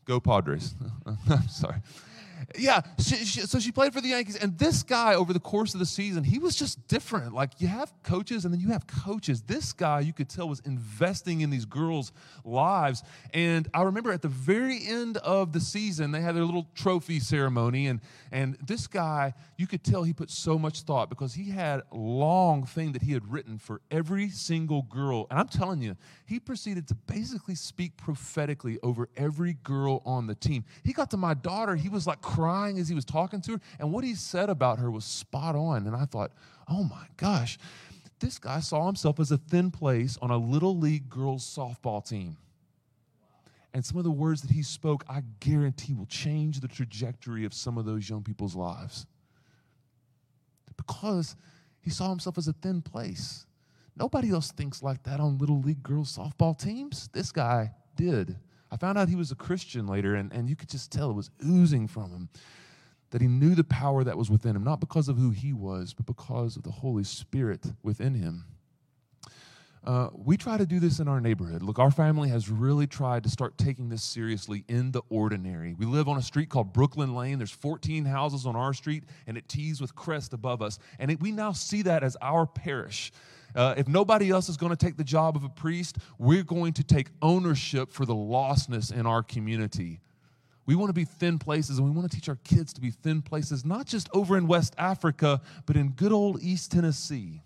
Go 0.06 0.22
Padres. 0.22 0.74
I'm 1.30 1.50
sorry. 1.50 1.82
Yeah, 2.58 2.82
she, 3.00 3.16
she, 3.18 3.42
so 3.42 3.60
she 3.60 3.72
played 3.72 3.94
for 3.94 4.02
the 4.02 4.10
Yankees. 4.10 4.36
And 4.36 4.58
this 4.58 4.84
guy, 4.84 5.16
over 5.16 5.34
the 5.34 5.40
course 5.40 5.74
of 5.74 5.80
the 5.80 5.86
season, 5.86 6.24
he 6.24 6.40
was 6.40 6.56
just 6.56 6.88
different. 6.88 7.34
Like, 7.34 7.52
you 7.60 7.68
have 7.68 7.92
coaches 8.04 8.46
and 8.46 8.54
then 8.54 8.62
you 8.62 8.70
have 8.70 8.88
coaches. 8.88 9.42
This 9.42 9.74
guy, 9.74 10.02
you 10.02 10.14
could 10.14 10.30
tell, 10.30 10.48
was 10.48 10.60
investing 10.62 11.42
in 11.42 11.50
these 11.50 11.66
girls' 11.66 12.12
lives. 12.44 13.04
And 13.34 13.68
I 13.74 13.84
remember 13.84 14.12
at 14.12 14.22
the 14.22 14.28
very 14.28 14.86
end 14.86 15.18
of 15.18 15.54
the 15.54 15.60
season, 15.60 16.12
they 16.12 16.22
had 16.22 16.36
their 16.36 16.46
little 16.46 16.68
trophy 16.76 17.20
ceremony. 17.20 17.88
And, 17.88 18.02
and 18.32 18.58
this 18.66 18.88
guy, 18.88 19.34
you 19.58 19.68
could 19.68 19.84
tell 19.84 20.04
he 20.04 20.14
put 20.14 20.30
so 20.30 20.58
much 20.58 20.82
thought 20.82 21.10
because 21.10 21.34
he 21.34 21.50
had 21.50 21.82
a 21.92 21.98
long 21.98 22.66
thing 22.66 22.92
that 22.94 23.02
he 23.02 23.14
had 23.14 23.32
written 23.32 23.58
for 23.58 23.82
every 23.92 24.30
single 24.30 24.84
girl. 24.84 25.28
And 25.30 25.40
I'm 25.40 25.48
telling 25.48 25.82
you, 25.82 25.96
he 26.26 26.40
proceeded 26.40 26.88
to 26.90 26.96
basically 26.96 27.56
speak 27.56 27.98
prophetically 27.98 28.80
over 28.84 29.10
every 29.16 29.54
girl 29.64 30.02
on 30.06 30.28
the 30.28 30.36
team. 30.36 30.66
He 30.84 30.94
got 30.94 31.12
to 31.12 31.18
my 31.18 31.34
daughter, 31.34 31.76
he 31.76 31.90
was 31.90 32.06
like 32.06 32.22
crying 32.28 32.78
as 32.78 32.90
he 32.90 32.96
was 32.96 33.06
talking 33.06 33.40
to 33.42 33.54
her. 33.54 33.62
And 33.80 33.94
what 33.94 34.04
he 34.04 34.14
said 34.14 34.50
about 34.50 34.80
her 34.80 34.92
was 34.92 35.06
spot 35.06 35.56
on. 35.56 35.88
And 35.88 35.96
I 35.96 36.04
thought, 36.04 36.32
oh 36.68 36.84
my 36.84 37.06
gosh, 37.16 37.58
this 38.20 38.38
guy 38.38 38.60
saw 38.60 38.86
himself 38.86 39.20
as 39.22 39.32
a 39.32 39.38
thin 39.38 39.72
place 39.72 40.18
on 40.22 40.30
a 40.30 40.38
little 40.38 40.78
league 40.78 41.10
girls 41.10 41.46
softball 41.46 42.06
team. 42.08 42.36
And 43.74 43.86
some 43.86 43.98
of 43.98 44.04
the 44.04 44.12
words 44.12 44.42
that 44.42 44.52
he 44.52 44.62
spoke, 44.62 45.06
I 45.08 45.24
guarantee 45.40 45.94
will 45.94 46.06
change 46.06 46.60
the 46.60 46.68
trajectory 46.68 47.46
of 47.46 47.54
some 47.54 47.78
of 47.78 47.86
those 47.86 48.10
young 48.10 48.24
people's 48.24 48.56
lives. 48.56 49.06
Because 50.76 51.38
he 51.80 51.90
saw 51.90 52.10
himself 52.10 52.38
as 52.38 52.50
a 52.50 52.54
thin 52.54 52.82
place. 52.82 53.46
Nobody 53.96 54.32
else 54.32 54.52
thinks 54.52 54.84
like 54.84 55.04
that 55.04 55.22
on 55.22 55.38
little 55.38 55.62
league 55.62 55.82
girls 55.82 56.18
softball 56.18 56.58
teams. 56.60 57.10
This 57.14 57.32
guy 57.32 57.72
did. 57.96 58.36
I 58.72 58.78
found 58.78 58.98
out 58.98 59.10
he 59.10 59.16
was 59.16 59.32
a 59.32 59.36
Christian 59.36 59.88
later, 59.88 60.16
and, 60.16 60.32
and 60.34 60.50
you 60.50 60.56
could 60.56 60.70
just 60.70 60.92
tell 60.92 61.10
it 61.10 61.16
was 61.16 61.30
oozing 61.46 61.88
from 61.88 62.12
him 62.12 62.30
that 63.12 63.22
he 63.22 63.28
knew 63.28 63.56
the 63.56 63.64
power 63.64 64.04
that 64.04 64.18
was 64.18 64.30
within 64.30 64.56
him, 64.56 64.64
not 64.64 64.80
because 64.80 65.08
of 65.08 65.18
who 65.18 65.30
he 65.30 65.54
was, 65.54 65.94
but 65.94 66.06
because 66.06 66.58
of 66.58 66.64
the 66.64 66.72
Holy 66.72 67.04
Spirit 67.04 67.72
within 67.82 68.14
him. 68.14 68.46
Uh, 69.88 70.10
we 70.12 70.36
try 70.36 70.58
to 70.58 70.66
do 70.66 70.82
this 70.82 71.00
in 71.00 71.08
our 71.08 71.22
neighborhood. 71.22 71.64
Look, 71.64 71.80
our 71.80 71.92
family 71.92 72.28
has 72.28 72.50
really 72.50 72.88
tried 72.88 73.24
to 73.24 73.30
start 73.30 73.58
taking 73.58 73.88
this 73.88 74.04
seriously 74.04 74.66
in 74.68 74.92
the 74.92 75.02
ordinary. 75.10 75.76
We 75.76 75.86
live 75.86 76.10
on 76.10 76.18
a 76.18 76.22
street 76.22 76.50
called 76.50 76.74
Brooklyn 76.74 77.16
Lane. 77.16 77.38
There's 77.38 77.52
14 77.52 78.04
houses 78.04 78.46
on 78.46 78.58
our 78.58 78.74
street, 78.74 79.06
and 79.28 79.38
it 79.38 79.48
tees 79.48 79.80
with 79.80 79.96
Crest 79.96 80.34
above 80.34 80.62
us. 80.62 80.78
And 81.00 81.10
it, 81.10 81.22
we 81.22 81.32
now 81.32 81.54
see 81.54 81.84
that 81.84 82.04
as 82.04 82.18
our 82.22 82.46
parish. 82.46 83.14
Uh, 83.56 83.76
if 83.78 83.88
nobody 83.88 84.30
else 84.30 84.50
is 84.50 84.58
going 84.58 84.72
to 84.72 84.76
take 84.76 84.98
the 84.98 85.06
job 85.06 85.38
of 85.38 85.46
a 85.46 85.50
priest, 85.50 86.00
we're 86.20 86.44
going 86.44 86.74
to 86.74 86.84
take 86.84 87.08
ownership 87.22 87.90
for 87.90 88.06
the 88.06 88.14
lostness 88.14 88.94
in 88.94 89.06
our 89.06 89.24
community. 89.24 90.02
We 90.66 90.76
want 90.76 90.90
to 90.90 90.94
be 90.94 91.06
thin 91.06 91.40
places, 91.40 91.78
and 91.78 91.88
we 91.88 91.96
want 91.98 92.12
to 92.12 92.14
teach 92.14 92.28
our 92.28 92.40
kids 92.44 92.74
to 92.74 92.82
be 92.82 92.92
thin 92.92 93.22
places, 93.22 93.64
not 93.64 93.86
just 93.86 94.10
over 94.14 94.36
in 94.36 94.48
West 94.48 94.76
Africa, 94.78 95.40
but 95.66 95.78
in 95.78 95.92
good 95.92 96.12
old 96.12 96.44
East 96.44 96.74
Tennessee. 96.74 97.42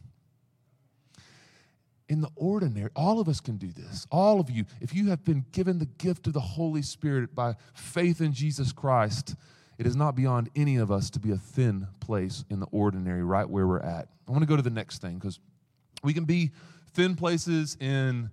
In 2.12 2.20
the 2.20 2.30
ordinary, 2.36 2.90
all 2.94 3.22
of 3.22 3.30
us 3.30 3.40
can 3.40 3.56
do 3.56 3.72
this. 3.72 4.06
All 4.12 4.42
of 4.42 4.50
you, 4.50 4.66
if 4.82 4.94
you 4.94 5.12
have 5.12 5.24
been 5.24 5.46
given 5.54 5.80
the 5.80 5.86
gift 5.86 6.28
of 6.28 6.34
the 6.34 6.42
Holy 6.42 6.82
Spirit 6.82 7.34
by 7.34 7.56
faith 7.74 8.20
in 8.20 8.34
Jesus 8.34 8.74
Christ, 8.74 9.34
it 9.78 9.88
is 9.88 9.96
not 9.96 10.14
beyond 10.14 10.50
any 10.54 10.76
of 10.76 10.92
us 10.92 11.10
to 11.12 11.22
be 11.22 11.32
a 11.32 11.38
thin 11.38 11.88
place 12.02 12.44
in 12.50 12.60
the 12.60 12.66
ordinary, 12.70 13.24
right 13.24 13.50
where 13.50 13.66
we're 13.66 13.80
at. 13.80 14.10
I 14.28 14.32
want 14.32 14.42
to 14.42 14.46
go 14.46 14.58
to 14.58 14.62
the 14.62 14.70
next 14.70 15.02
thing 15.02 15.20
because 15.20 15.40
we 16.04 16.14
can 16.14 16.26
be 16.26 16.52
thin 16.94 17.16
places 17.16 17.78
in 17.80 18.30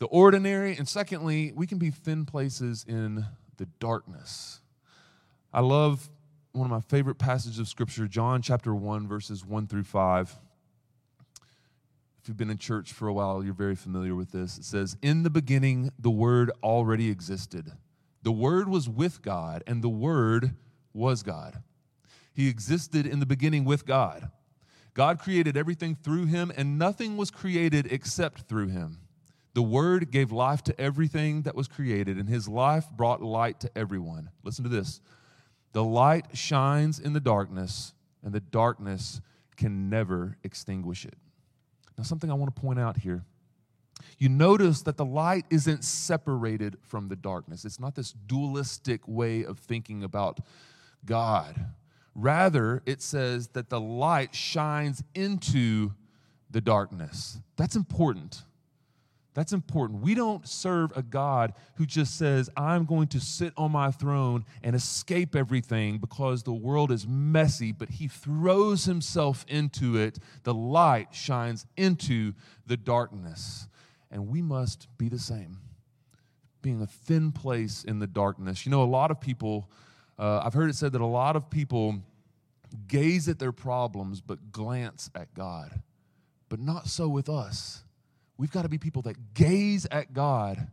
the 0.00 0.06
ordinary, 0.06 0.76
and 0.76 0.88
secondly, 0.88 1.52
we 1.54 1.68
can 1.68 1.78
be 1.78 1.92
thin 1.92 2.26
places 2.26 2.84
in 2.88 3.24
the 3.56 3.66
darkness. 3.78 4.58
I 5.52 5.60
love 5.60 6.10
one 6.50 6.64
of 6.64 6.72
my 6.72 6.80
favorite 6.80 7.18
passages 7.18 7.60
of 7.60 7.68
Scripture, 7.68 8.08
John 8.08 8.42
chapter 8.42 8.74
1, 8.74 9.06
verses 9.06 9.46
1 9.46 9.68
through 9.68 9.84
5. 9.84 10.36
If 12.26 12.30
you've 12.30 12.36
been 12.36 12.50
in 12.50 12.58
church 12.58 12.92
for 12.92 13.06
a 13.06 13.12
while, 13.12 13.44
you're 13.44 13.54
very 13.54 13.76
familiar 13.76 14.16
with 14.16 14.32
this. 14.32 14.58
It 14.58 14.64
says, 14.64 14.96
In 15.00 15.22
the 15.22 15.30
beginning, 15.30 15.92
the 15.96 16.10
Word 16.10 16.50
already 16.60 17.08
existed. 17.08 17.70
The 18.24 18.32
Word 18.32 18.68
was 18.68 18.88
with 18.88 19.22
God, 19.22 19.62
and 19.64 19.80
the 19.80 19.88
Word 19.88 20.56
was 20.92 21.22
God. 21.22 21.62
He 22.34 22.48
existed 22.48 23.06
in 23.06 23.20
the 23.20 23.26
beginning 23.26 23.64
with 23.64 23.86
God. 23.86 24.32
God 24.92 25.20
created 25.20 25.56
everything 25.56 25.94
through 25.94 26.26
him, 26.26 26.50
and 26.56 26.80
nothing 26.80 27.16
was 27.16 27.30
created 27.30 27.92
except 27.92 28.48
through 28.48 28.70
him. 28.70 28.98
The 29.54 29.62
Word 29.62 30.10
gave 30.10 30.32
life 30.32 30.64
to 30.64 30.80
everything 30.80 31.42
that 31.42 31.54
was 31.54 31.68
created, 31.68 32.18
and 32.18 32.28
his 32.28 32.48
life 32.48 32.90
brought 32.90 33.22
light 33.22 33.60
to 33.60 33.70
everyone. 33.78 34.30
Listen 34.42 34.64
to 34.64 34.68
this 34.68 35.00
the 35.74 35.84
light 35.84 36.36
shines 36.36 36.98
in 36.98 37.12
the 37.12 37.20
darkness, 37.20 37.94
and 38.24 38.32
the 38.32 38.40
darkness 38.40 39.20
can 39.56 39.88
never 39.88 40.38
extinguish 40.42 41.04
it. 41.04 41.14
Now, 41.96 42.04
something 42.04 42.30
I 42.30 42.34
want 42.34 42.54
to 42.54 42.60
point 42.60 42.78
out 42.78 42.98
here. 42.98 43.24
You 44.18 44.28
notice 44.28 44.82
that 44.82 44.96
the 44.96 45.04
light 45.04 45.46
isn't 45.50 45.84
separated 45.84 46.76
from 46.82 47.08
the 47.08 47.16
darkness. 47.16 47.64
It's 47.64 47.80
not 47.80 47.94
this 47.94 48.12
dualistic 48.12 49.06
way 49.06 49.44
of 49.44 49.58
thinking 49.58 50.04
about 50.04 50.40
God. 51.04 51.66
Rather, 52.14 52.82
it 52.86 53.02
says 53.02 53.48
that 53.48 53.68
the 53.68 53.80
light 53.80 54.34
shines 54.34 55.02
into 55.14 55.92
the 56.50 56.60
darkness. 56.60 57.38
That's 57.56 57.76
important. 57.76 58.42
That's 59.36 59.52
important. 59.52 60.00
We 60.00 60.14
don't 60.14 60.48
serve 60.48 60.96
a 60.96 61.02
God 61.02 61.52
who 61.74 61.84
just 61.84 62.16
says, 62.16 62.48
I'm 62.56 62.86
going 62.86 63.08
to 63.08 63.20
sit 63.20 63.52
on 63.56 63.70
my 63.70 63.90
throne 63.90 64.46
and 64.62 64.74
escape 64.74 65.36
everything 65.36 65.98
because 65.98 66.42
the 66.42 66.54
world 66.54 66.90
is 66.90 67.06
messy, 67.06 67.70
but 67.70 67.90
he 67.90 68.08
throws 68.08 68.86
himself 68.86 69.44
into 69.46 69.96
it. 69.96 70.18
The 70.44 70.54
light 70.54 71.14
shines 71.14 71.66
into 71.76 72.32
the 72.66 72.78
darkness. 72.78 73.68
And 74.10 74.28
we 74.28 74.40
must 74.40 74.88
be 74.96 75.10
the 75.10 75.18
same, 75.18 75.58
being 76.62 76.80
a 76.80 76.86
thin 76.86 77.30
place 77.30 77.84
in 77.84 77.98
the 77.98 78.06
darkness. 78.06 78.64
You 78.64 78.70
know, 78.70 78.82
a 78.82 78.84
lot 78.84 79.10
of 79.10 79.20
people 79.20 79.68
uh, 80.18 80.40
I've 80.42 80.54
heard 80.54 80.70
it 80.70 80.76
said 80.76 80.92
that 80.92 81.00
a 81.00 81.06
lot 81.06 81.36
of 81.36 81.50
people 81.50 82.00
gaze 82.88 83.28
at 83.28 83.38
their 83.38 83.52
problems 83.52 84.20
but 84.20 84.50
glance 84.50 85.10
at 85.14 85.32
God. 85.34 85.82
But 86.48 86.60
not 86.60 86.88
so 86.88 87.08
with 87.08 87.28
us. 87.28 87.82
We've 88.38 88.50
got 88.50 88.62
to 88.62 88.68
be 88.68 88.78
people 88.78 89.02
that 89.02 89.34
gaze 89.34 89.86
at 89.90 90.12
God, 90.12 90.68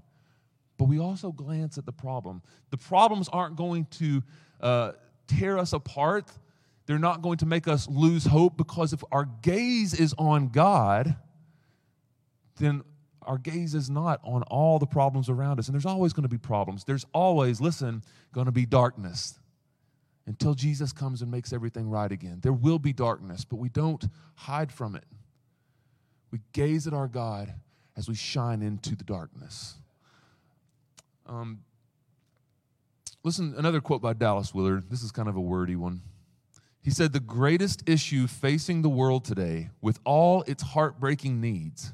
but 0.78 0.86
we 0.86 1.00
also 1.00 1.32
glance 1.32 1.78
at 1.78 1.86
the 1.86 1.92
problem. 1.92 2.42
The 2.72 2.78
problems 2.78 3.30
aren't 3.30 3.56
going 3.56 3.86
to 3.92 4.24
uh, 4.60 4.92
tear 5.28 5.58
us 5.58 5.74
apart, 5.74 6.32
they're 6.86 7.00
not 7.00 7.22
going 7.22 7.38
to 7.38 7.46
make 7.46 7.68
us 7.68 7.88
lose 7.88 8.26
hope 8.26 8.58
because 8.58 8.92
if 8.92 9.04
our 9.12 9.26
gaze 9.42 9.94
is 9.94 10.14
on 10.18 10.50
God, 10.50 11.16
then 12.58 12.84
our 13.22 13.38
gaze 13.38 13.74
is 13.74 13.90
not 13.90 14.20
on 14.24 14.44
all 14.44 14.80
the 14.80 14.86
problems 14.86 15.30
around 15.30 15.60
us. 15.60 15.68
And 15.68 15.74
there's 15.74 15.86
always 15.86 16.12
going 16.12 16.24
to 16.24 16.30
be 16.30 16.38
problems. 16.38 16.84
There's 16.84 17.06
always, 17.14 17.62
listen, 17.62 18.04
going 18.34 18.46
to 18.46 18.52
be 18.52 18.66
darkness 18.66 19.40
until 20.26 20.54
Jesus 20.54 20.92
comes 20.92 21.22
and 21.22 21.32
makes 21.32 21.54
everything 21.54 21.90
right 21.90 22.12
again. 22.12 22.40
There 22.42 22.54
will 22.54 22.80
be 22.80 22.94
darkness, 22.94 23.46
but 23.46 23.58
we 23.58 23.70
don't 23.70 24.06
hide 24.36 24.72
from 24.72 24.96
it. 24.96 25.06
We 26.34 26.40
gaze 26.52 26.88
at 26.88 26.96
our 26.96 27.08
God 27.08 27.54
as 27.96 28.10
we 28.10 28.16
shine 28.16 28.64
into 28.64 28.96
the 28.96 29.04
darkness. 29.04 29.76
Um, 31.28 31.60
listen, 33.24 33.54
another 33.56 33.80
quote 33.82 34.02
by 34.02 34.14
Dallas 34.14 34.52
Willard. 34.52 34.90
This 34.90 35.04
is 35.04 35.12
kind 35.12 35.30
of 35.30 35.36
a 35.36 35.40
wordy 35.40 35.76
one. 35.76 36.02
He 36.82 36.90
said, 36.90 37.14
The 37.14 37.20
greatest 37.20 37.88
issue 37.88 38.26
facing 38.26 38.82
the 38.82 38.90
world 38.90 39.26
today, 39.26 39.70
with 39.80 40.00
all 40.06 40.42
its 40.48 40.64
heartbreaking 40.64 41.40
needs, 41.40 41.94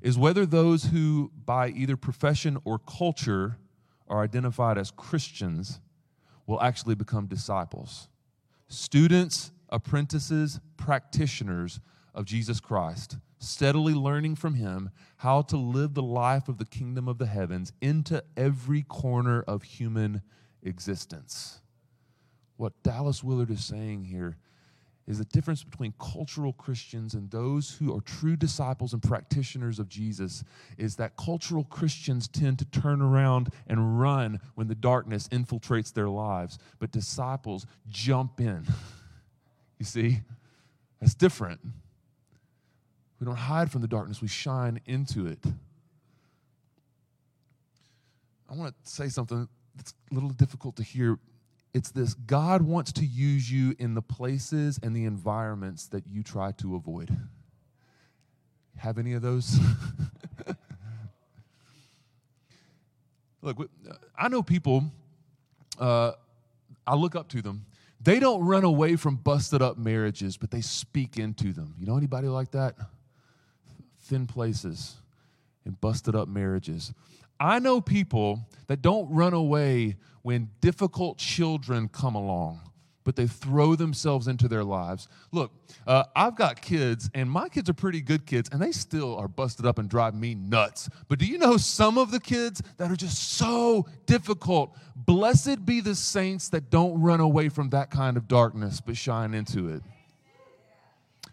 is 0.00 0.16
whether 0.16 0.46
those 0.46 0.84
who, 0.84 1.32
by 1.44 1.70
either 1.70 1.96
profession 1.96 2.58
or 2.64 2.78
culture, 2.78 3.58
are 4.06 4.22
identified 4.22 4.78
as 4.78 4.92
Christians 4.92 5.80
will 6.46 6.62
actually 6.62 6.94
become 6.94 7.26
disciples. 7.26 8.06
Students, 8.68 9.50
apprentices, 9.70 10.60
practitioners 10.76 11.80
of 12.14 12.26
Jesus 12.26 12.60
Christ, 12.60 13.16
steadily 13.42 13.94
learning 13.94 14.36
from 14.36 14.54
him 14.54 14.90
how 15.18 15.42
to 15.42 15.56
live 15.56 15.94
the 15.94 16.02
life 16.02 16.48
of 16.48 16.58
the 16.58 16.64
kingdom 16.64 17.08
of 17.08 17.18
the 17.18 17.26
heavens 17.26 17.72
into 17.80 18.22
every 18.36 18.82
corner 18.82 19.42
of 19.42 19.62
human 19.62 20.22
existence. 20.62 21.60
What 22.56 22.82
Dallas 22.82 23.24
Willard 23.24 23.50
is 23.50 23.64
saying 23.64 24.04
here 24.04 24.36
is 25.08 25.18
the 25.18 25.24
difference 25.24 25.64
between 25.64 25.92
cultural 25.98 26.52
Christians 26.52 27.14
and 27.14 27.30
those 27.30 27.74
who 27.74 27.94
are 27.94 28.00
true 28.00 28.36
disciples 28.36 28.92
and 28.92 29.02
practitioners 29.02 29.80
of 29.80 29.88
Jesus 29.88 30.44
is 30.78 30.94
that 30.96 31.16
cultural 31.16 31.64
Christians 31.64 32.28
tend 32.28 32.60
to 32.60 32.64
turn 32.66 33.02
around 33.02 33.52
and 33.66 34.00
run 34.00 34.40
when 34.54 34.68
the 34.68 34.76
darkness 34.76 35.26
infiltrates 35.28 35.92
their 35.92 36.08
lives, 36.08 36.58
but 36.78 36.92
disciples 36.92 37.66
jump 37.88 38.40
in. 38.40 38.64
you 39.78 39.84
see? 39.84 40.20
That's 41.00 41.14
different. 41.14 41.60
We 43.22 43.26
don't 43.26 43.36
hide 43.36 43.70
from 43.70 43.82
the 43.82 43.86
darkness, 43.86 44.20
we 44.20 44.26
shine 44.26 44.80
into 44.84 45.28
it. 45.28 45.38
I 48.50 48.54
want 48.56 48.74
to 48.74 48.90
say 48.90 49.08
something 49.08 49.48
that's 49.76 49.94
a 50.10 50.14
little 50.14 50.30
difficult 50.30 50.74
to 50.78 50.82
hear 50.82 51.20
it's 51.72 51.92
this 51.92 52.14
God 52.14 52.62
wants 52.62 52.90
to 52.94 53.06
use 53.06 53.48
you 53.48 53.76
in 53.78 53.94
the 53.94 54.02
places 54.02 54.80
and 54.82 54.96
the 54.96 55.04
environments 55.04 55.86
that 55.90 56.08
you 56.08 56.24
try 56.24 56.50
to 56.58 56.74
avoid. 56.74 57.16
Have 58.78 58.98
any 58.98 59.12
of 59.12 59.22
those? 59.22 59.56
Look, 63.40 63.70
I 64.18 64.26
know 64.26 64.42
people, 64.42 64.90
uh, 65.78 66.10
I 66.84 66.96
look 66.96 67.14
up 67.14 67.28
to 67.28 67.40
them. 67.40 67.66
They 68.00 68.18
don't 68.18 68.44
run 68.44 68.64
away 68.64 68.96
from 68.96 69.14
busted 69.14 69.62
up 69.62 69.78
marriages, 69.78 70.36
but 70.36 70.50
they 70.50 70.60
speak 70.60 71.18
into 71.18 71.52
them. 71.52 71.76
You 71.78 71.86
know 71.86 71.96
anybody 71.96 72.26
like 72.26 72.50
that? 72.50 72.74
Thin 74.12 74.26
places 74.26 74.96
and 75.64 75.80
busted 75.80 76.14
up 76.14 76.28
marriages. 76.28 76.92
I 77.40 77.58
know 77.60 77.80
people 77.80 78.40
that 78.66 78.82
don't 78.82 79.10
run 79.10 79.32
away 79.32 79.96
when 80.20 80.50
difficult 80.60 81.16
children 81.16 81.88
come 81.88 82.14
along, 82.14 82.60
but 83.04 83.16
they 83.16 83.26
throw 83.26 83.74
themselves 83.74 84.28
into 84.28 84.48
their 84.48 84.64
lives. 84.64 85.08
Look, 85.30 85.50
uh, 85.86 86.04
I've 86.14 86.36
got 86.36 86.60
kids, 86.60 87.08
and 87.14 87.30
my 87.30 87.48
kids 87.48 87.70
are 87.70 87.72
pretty 87.72 88.02
good 88.02 88.26
kids, 88.26 88.50
and 88.52 88.60
they 88.60 88.72
still 88.72 89.16
are 89.16 89.28
busted 89.28 89.64
up 89.64 89.78
and 89.78 89.88
drive 89.88 90.14
me 90.14 90.34
nuts. 90.34 90.90
But 91.08 91.18
do 91.18 91.24
you 91.24 91.38
know 91.38 91.56
some 91.56 91.96
of 91.96 92.10
the 92.10 92.20
kids 92.20 92.62
that 92.76 92.90
are 92.90 92.96
just 92.96 93.32
so 93.38 93.86
difficult? 94.04 94.76
Blessed 94.94 95.64
be 95.64 95.80
the 95.80 95.94
saints 95.94 96.50
that 96.50 96.68
don't 96.68 97.00
run 97.00 97.20
away 97.20 97.48
from 97.48 97.70
that 97.70 97.90
kind 97.90 98.18
of 98.18 98.28
darkness, 98.28 98.78
but 98.78 98.94
shine 98.94 99.32
into 99.32 99.70
it. 99.70 99.82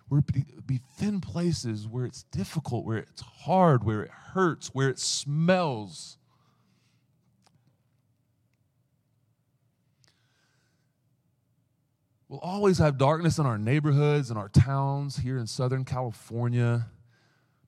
We're 0.10 0.22
be, 0.22 0.46
be 0.66 0.80
thin 0.98 1.22
places 1.22 1.88
where 1.88 2.06
it's 2.06 2.24
difficult, 2.24 2.86
where 2.86 2.98
it's 2.98 3.22
hard, 3.22 3.84
where 3.84 4.02
it 4.02 4.10
hurts, 4.10 4.70
where 4.70 4.90
it 4.90 5.00
smells. 5.00 6.18
We'll 12.28 12.40
always 12.40 12.78
have 12.78 12.98
darkness 12.98 13.40
in 13.40 13.46
our 13.46 13.58
neighborhoods 13.58 14.30
and 14.30 14.38
our 14.38 14.50
towns 14.50 15.18
here 15.18 15.38
in 15.38 15.48
Southern 15.48 15.86
California. 15.86 16.88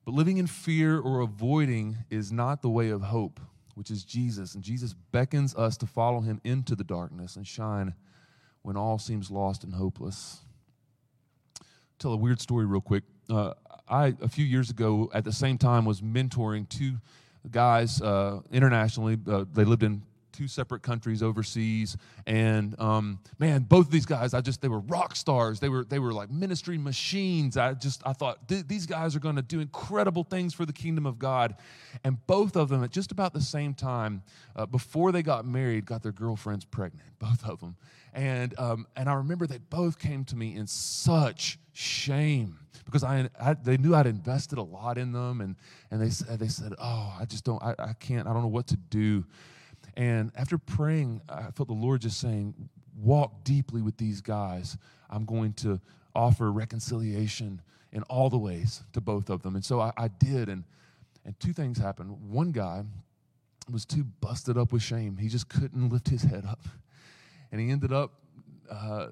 But 0.04 0.14
living 0.14 0.38
in 0.38 0.46
fear 0.46 0.98
or 0.98 1.20
avoiding 1.20 1.98
is 2.10 2.32
not 2.32 2.62
the 2.62 2.70
way 2.70 2.90
of 2.90 3.02
hope, 3.02 3.40
which 3.74 3.90
is 3.90 4.04
Jesus. 4.04 4.54
And 4.54 4.62
Jesus 4.62 4.94
beckons 4.94 5.54
us 5.54 5.76
to 5.78 5.86
follow 5.86 6.20
him 6.20 6.40
into 6.44 6.74
the 6.74 6.84
darkness 6.84 7.36
and 7.36 7.46
shine 7.46 7.94
when 8.62 8.76
all 8.76 8.98
seems 8.98 9.30
lost 9.30 9.64
and 9.64 9.74
hopeless. 9.74 10.42
Tell 11.98 12.12
a 12.12 12.16
weird 12.16 12.40
story 12.40 12.66
real 12.66 12.80
quick. 12.80 13.04
Uh, 13.30 13.54
I, 13.88 14.14
a 14.20 14.28
few 14.28 14.44
years 14.44 14.70
ago, 14.70 15.10
at 15.14 15.24
the 15.24 15.32
same 15.32 15.58
time, 15.58 15.84
was 15.84 16.00
mentoring 16.00 16.68
two 16.68 16.94
guys 17.50 18.00
uh, 18.00 18.40
internationally. 18.50 19.18
Uh, 19.26 19.44
they 19.52 19.64
lived 19.64 19.82
in 19.82 20.02
two 20.32 20.48
separate 20.48 20.82
countries 20.82 21.22
overseas. 21.22 21.96
And 22.26 22.78
um, 22.80 23.20
man 23.38 23.62
both 23.62 23.86
of 23.86 23.92
these 23.92 24.06
guys 24.06 24.34
i 24.34 24.40
just 24.40 24.60
they 24.60 24.68
were 24.68 24.80
rock 24.80 25.16
stars. 25.16 25.60
They 25.60 25.68
were 25.68 25.84
they 25.84 25.98
were 25.98 26.12
like 26.12 26.30
ministry 26.30 26.78
machines. 26.78 27.56
I 27.56 27.74
just 27.74 28.02
i 28.06 28.12
thought 28.12 28.48
these 28.48 28.86
guys 28.86 29.14
are 29.16 29.20
going 29.20 29.36
to 29.36 29.42
do 29.42 29.60
incredible 29.60 30.24
things 30.24 30.54
for 30.54 30.66
the 30.66 30.72
kingdom 30.72 31.06
of 31.06 31.18
god. 31.18 31.56
And 32.04 32.24
both 32.26 32.56
of 32.56 32.68
them 32.68 32.82
at 32.84 32.90
just 32.90 33.12
about 33.12 33.32
the 33.32 33.40
same 33.40 33.74
time 33.74 34.22
uh, 34.56 34.66
before 34.66 35.12
they 35.12 35.22
got 35.22 35.46
married 35.46 35.86
got 35.86 36.02
their 36.02 36.12
girlfriends 36.12 36.64
pregnant 36.64 37.08
both 37.18 37.44
of 37.48 37.60
them. 37.60 37.76
And 38.12 38.58
um, 38.58 38.86
and 38.96 39.08
i 39.08 39.14
remember 39.14 39.46
they 39.46 39.58
both 39.58 39.98
came 39.98 40.24
to 40.26 40.36
me 40.36 40.54
in 40.56 40.66
such 40.66 41.58
shame 41.72 42.58
because 42.84 43.04
I, 43.04 43.28
I, 43.40 43.54
they 43.54 43.76
knew 43.76 43.94
I'd 43.94 44.06
invested 44.06 44.58
a 44.58 44.62
lot 44.62 44.98
in 44.98 45.12
them. 45.12 45.40
And 45.40 45.56
and 45.90 46.00
they 46.00 46.10
said 46.10 46.38
they 46.38 46.48
said 46.48 46.74
oh 46.78 47.16
I 47.18 47.24
just 47.24 47.44
don't 47.44 47.62
I, 47.62 47.74
I 47.78 47.92
can't 47.94 48.26
I 48.26 48.32
don't 48.32 48.42
know 48.42 48.48
what 48.48 48.66
to 48.68 48.76
do 48.76 49.24
and 49.96 50.32
after 50.36 50.58
praying, 50.58 51.20
I 51.28 51.50
felt 51.50 51.68
the 51.68 51.74
Lord 51.74 52.00
just 52.02 52.20
saying, 52.20 52.54
Walk 52.96 53.44
deeply 53.44 53.82
with 53.82 53.96
these 53.96 54.20
guys. 54.20 54.76
I'm 55.10 55.24
going 55.24 55.54
to 55.54 55.80
offer 56.14 56.52
reconciliation 56.52 57.60
in 57.90 58.02
all 58.04 58.30
the 58.30 58.38
ways 58.38 58.82
to 58.92 59.00
both 59.00 59.30
of 59.30 59.42
them. 59.42 59.54
And 59.54 59.64
so 59.64 59.80
I, 59.80 59.92
I 59.96 60.08
did. 60.08 60.48
And, 60.48 60.64
and 61.24 61.38
two 61.40 61.52
things 61.52 61.78
happened. 61.78 62.16
One 62.30 62.52
guy 62.52 62.84
was 63.70 63.84
too 63.84 64.04
busted 64.20 64.58
up 64.58 64.72
with 64.72 64.82
shame, 64.82 65.16
he 65.16 65.28
just 65.28 65.48
couldn't 65.48 65.88
lift 65.88 66.08
his 66.08 66.22
head 66.22 66.44
up. 66.46 66.66
And 67.50 67.60
he 67.60 67.70
ended 67.70 67.92
up 67.92 68.12
uh, 68.70 69.08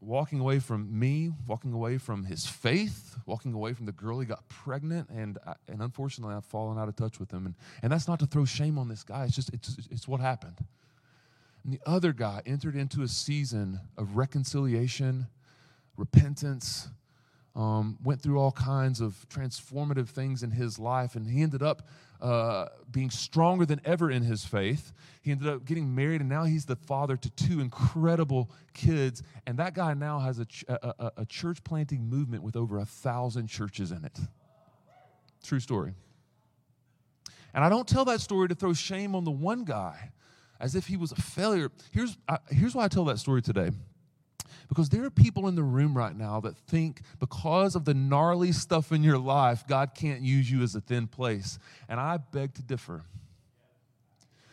walking 0.00 0.40
away 0.40 0.58
from 0.58 0.98
me, 0.98 1.30
walking 1.46 1.72
away 1.72 1.98
from 1.98 2.24
his 2.24 2.46
faith, 2.46 3.16
walking 3.26 3.52
away 3.52 3.72
from 3.72 3.86
the 3.86 3.92
girl 3.92 4.20
he 4.20 4.26
got 4.26 4.48
pregnant, 4.48 5.08
and 5.10 5.38
I, 5.46 5.54
and 5.68 5.82
unfortunately, 5.82 6.34
I've 6.34 6.44
fallen 6.44 6.78
out 6.78 6.88
of 6.88 6.96
touch 6.96 7.18
with 7.18 7.30
him. 7.30 7.46
And, 7.46 7.54
and 7.82 7.92
that's 7.92 8.06
not 8.06 8.20
to 8.20 8.26
throw 8.26 8.44
shame 8.44 8.78
on 8.78 8.88
this 8.88 9.02
guy. 9.02 9.24
It's 9.24 9.34
just 9.34 9.52
it's 9.52 9.76
it's 9.90 10.06
what 10.06 10.20
happened. 10.20 10.64
And 11.64 11.72
the 11.72 11.80
other 11.84 12.12
guy 12.12 12.42
entered 12.46 12.76
into 12.76 13.02
a 13.02 13.08
season 13.08 13.80
of 13.96 14.16
reconciliation, 14.16 15.26
repentance, 15.96 16.88
um, 17.56 17.98
went 18.04 18.22
through 18.22 18.38
all 18.38 18.52
kinds 18.52 19.00
of 19.00 19.26
transformative 19.28 20.08
things 20.08 20.42
in 20.44 20.52
his 20.52 20.78
life, 20.78 21.16
and 21.16 21.28
he 21.28 21.42
ended 21.42 21.62
up 21.62 21.88
uh, 22.20 22.66
being 22.90 23.10
stronger 23.10 23.64
than 23.64 23.80
ever 23.84 24.10
in 24.10 24.22
his 24.22 24.44
faith. 24.44 24.92
He 25.22 25.30
ended 25.30 25.48
up 25.48 25.64
getting 25.64 25.94
married, 25.94 26.20
and 26.20 26.28
now 26.28 26.44
he's 26.44 26.64
the 26.64 26.76
father 26.76 27.16
to 27.16 27.30
two 27.30 27.60
incredible 27.60 28.50
kids. 28.74 29.22
And 29.46 29.58
that 29.58 29.74
guy 29.74 29.94
now 29.94 30.18
has 30.18 30.38
a, 30.38 30.44
ch- 30.44 30.64
a, 30.68 30.94
a, 30.98 31.12
a 31.18 31.26
church 31.26 31.62
planting 31.64 32.08
movement 32.08 32.42
with 32.42 32.56
over 32.56 32.78
a 32.78 32.84
thousand 32.84 33.48
churches 33.48 33.92
in 33.92 34.04
it. 34.04 34.18
True 35.44 35.60
story. 35.60 35.94
And 37.54 37.64
I 37.64 37.68
don't 37.68 37.88
tell 37.88 38.04
that 38.06 38.20
story 38.20 38.48
to 38.48 38.54
throw 38.54 38.72
shame 38.72 39.14
on 39.14 39.24
the 39.24 39.30
one 39.30 39.64
guy 39.64 40.12
as 40.60 40.74
if 40.74 40.86
he 40.86 40.96
was 40.96 41.12
a 41.12 41.16
failure. 41.16 41.70
Here's, 41.92 42.18
I, 42.28 42.38
here's 42.50 42.74
why 42.74 42.84
I 42.84 42.88
tell 42.88 43.04
that 43.06 43.18
story 43.18 43.42
today. 43.42 43.70
Because 44.68 44.88
there 44.88 45.04
are 45.04 45.10
people 45.10 45.48
in 45.48 45.54
the 45.54 45.62
room 45.62 45.96
right 45.96 46.16
now 46.16 46.40
that 46.40 46.56
think 46.56 47.02
because 47.18 47.74
of 47.74 47.84
the 47.84 47.94
gnarly 47.94 48.52
stuff 48.52 48.92
in 48.92 49.02
your 49.02 49.18
life, 49.18 49.64
God 49.66 49.94
can't 49.94 50.22
use 50.22 50.50
you 50.50 50.62
as 50.62 50.74
a 50.74 50.80
thin 50.80 51.06
place. 51.06 51.58
And 51.88 51.98
I 51.98 52.18
beg 52.18 52.54
to 52.54 52.62
differ. 52.62 53.04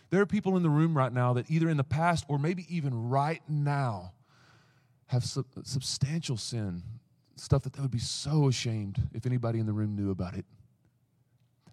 There 0.09 0.21
are 0.21 0.25
people 0.25 0.55
in 0.55 0.63
the 0.63 0.69
room 0.69 0.95
right 0.95 1.11
now 1.11 1.33
that 1.33 1.49
either 1.49 1.69
in 1.69 1.77
the 1.77 1.83
past 1.83 2.25
or 2.27 2.37
maybe 2.37 2.65
even 2.69 3.09
right 3.09 3.41
now 3.47 4.13
have 5.07 5.23
sub- 5.23 5.45
substantial 5.63 6.37
sin, 6.37 6.83
stuff 7.35 7.63
that 7.63 7.73
they 7.73 7.81
would 7.81 7.91
be 7.91 7.99
so 7.99 8.47
ashamed 8.47 9.09
if 9.13 9.25
anybody 9.25 9.59
in 9.59 9.65
the 9.65 9.73
room 9.73 9.95
knew 9.95 10.11
about 10.11 10.35
it. 10.35 10.45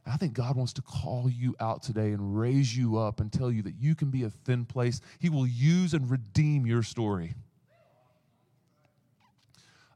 I 0.05 0.17
think 0.17 0.33
God 0.33 0.57
wants 0.57 0.73
to 0.75 0.83
call 0.83 1.31
you 1.31 1.55
out 1.61 1.83
today 1.83 2.11
and 2.11 2.37
raise 2.37 2.77
you 2.77 2.99
up 2.99 3.21
and 3.21 3.33
tell 3.33 3.53
you 3.53 3.63
that 3.63 3.75
you 3.79 3.95
can 3.95 4.11
be 4.11 4.25
a 4.25 4.31
thin 4.31 4.65
place. 4.65 5.01
He 5.21 5.29
will 5.29 5.47
use 5.47 5.95
and 5.95 6.11
redeem 6.11 6.67
your 6.67 6.83
story 6.83 7.35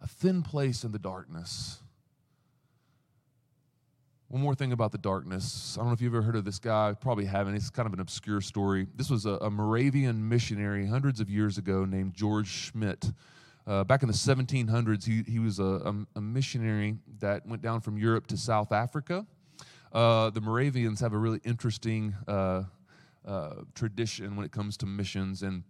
a 0.00 0.06
thin 0.06 0.42
place 0.42 0.84
in 0.84 0.92
the 0.92 0.98
darkness. 0.98 1.80
One 4.28 4.42
more 4.42 4.56
thing 4.56 4.72
about 4.72 4.90
the 4.90 4.98
darkness. 4.98 5.76
I 5.76 5.80
don't 5.80 5.88
know 5.88 5.92
if 5.92 6.00
you've 6.00 6.12
ever 6.12 6.22
heard 6.22 6.34
of 6.34 6.44
this 6.44 6.58
guy. 6.58 6.94
Probably 7.00 7.26
haven't. 7.26 7.54
It's 7.54 7.70
kind 7.70 7.86
of 7.86 7.92
an 7.92 8.00
obscure 8.00 8.40
story. 8.40 8.88
This 8.96 9.08
was 9.08 9.24
a, 9.24 9.34
a 9.34 9.50
Moravian 9.50 10.28
missionary 10.28 10.84
hundreds 10.84 11.20
of 11.20 11.30
years 11.30 11.58
ago 11.58 11.84
named 11.84 12.14
George 12.14 12.48
Schmidt. 12.48 13.12
Uh, 13.68 13.84
back 13.84 14.02
in 14.02 14.08
the 14.08 14.14
1700s, 14.14 15.04
he, 15.04 15.22
he 15.30 15.38
was 15.38 15.60
a, 15.60 15.64
a, 15.64 15.94
a, 16.16 16.20
missionary 16.20 16.98
that 17.20 17.46
went 17.46 17.62
down 17.62 17.80
from 17.80 17.98
Europe 17.98 18.26
to 18.28 18.36
South 18.36 18.72
Africa. 18.72 19.26
Uh, 19.92 20.30
the 20.30 20.40
Moravians 20.40 21.00
have 21.00 21.12
a 21.12 21.18
really 21.18 21.40
interesting 21.44 22.14
uh, 22.26 22.64
uh 23.26 23.54
tradition 23.74 24.36
when 24.36 24.44
it 24.44 24.52
comes 24.52 24.76
to 24.76 24.86
missions. 24.86 25.42
And 25.42 25.64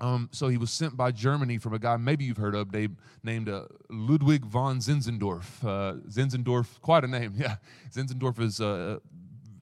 um, 0.00 0.28
so 0.32 0.48
he 0.48 0.56
was 0.56 0.70
sent 0.70 0.96
by 0.96 1.10
Germany 1.10 1.58
from 1.58 1.74
a 1.74 1.78
guy 1.78 1.96
maybe 1.96 2.24
you've 2.24 2.38
heard 2.38 2.54
of 2.54 2.72
named, 2.72 2.96
named 3.22 3.48
uh, 3.48 3.64
Ludwig 3.90 4.44
von 4.44 4.78
Zinzendorf. 4.78 5.64
Uh, 5.64 5.98
Zinzendorf, 6.08 6.80
quite 6.80 7.04
a 7.04 7.08
name, 7.08 7.34
yeah. 7.36 7.56
Zinzendorf 7.92 8.40
is 8.40 8.60
a, 8.60 9.00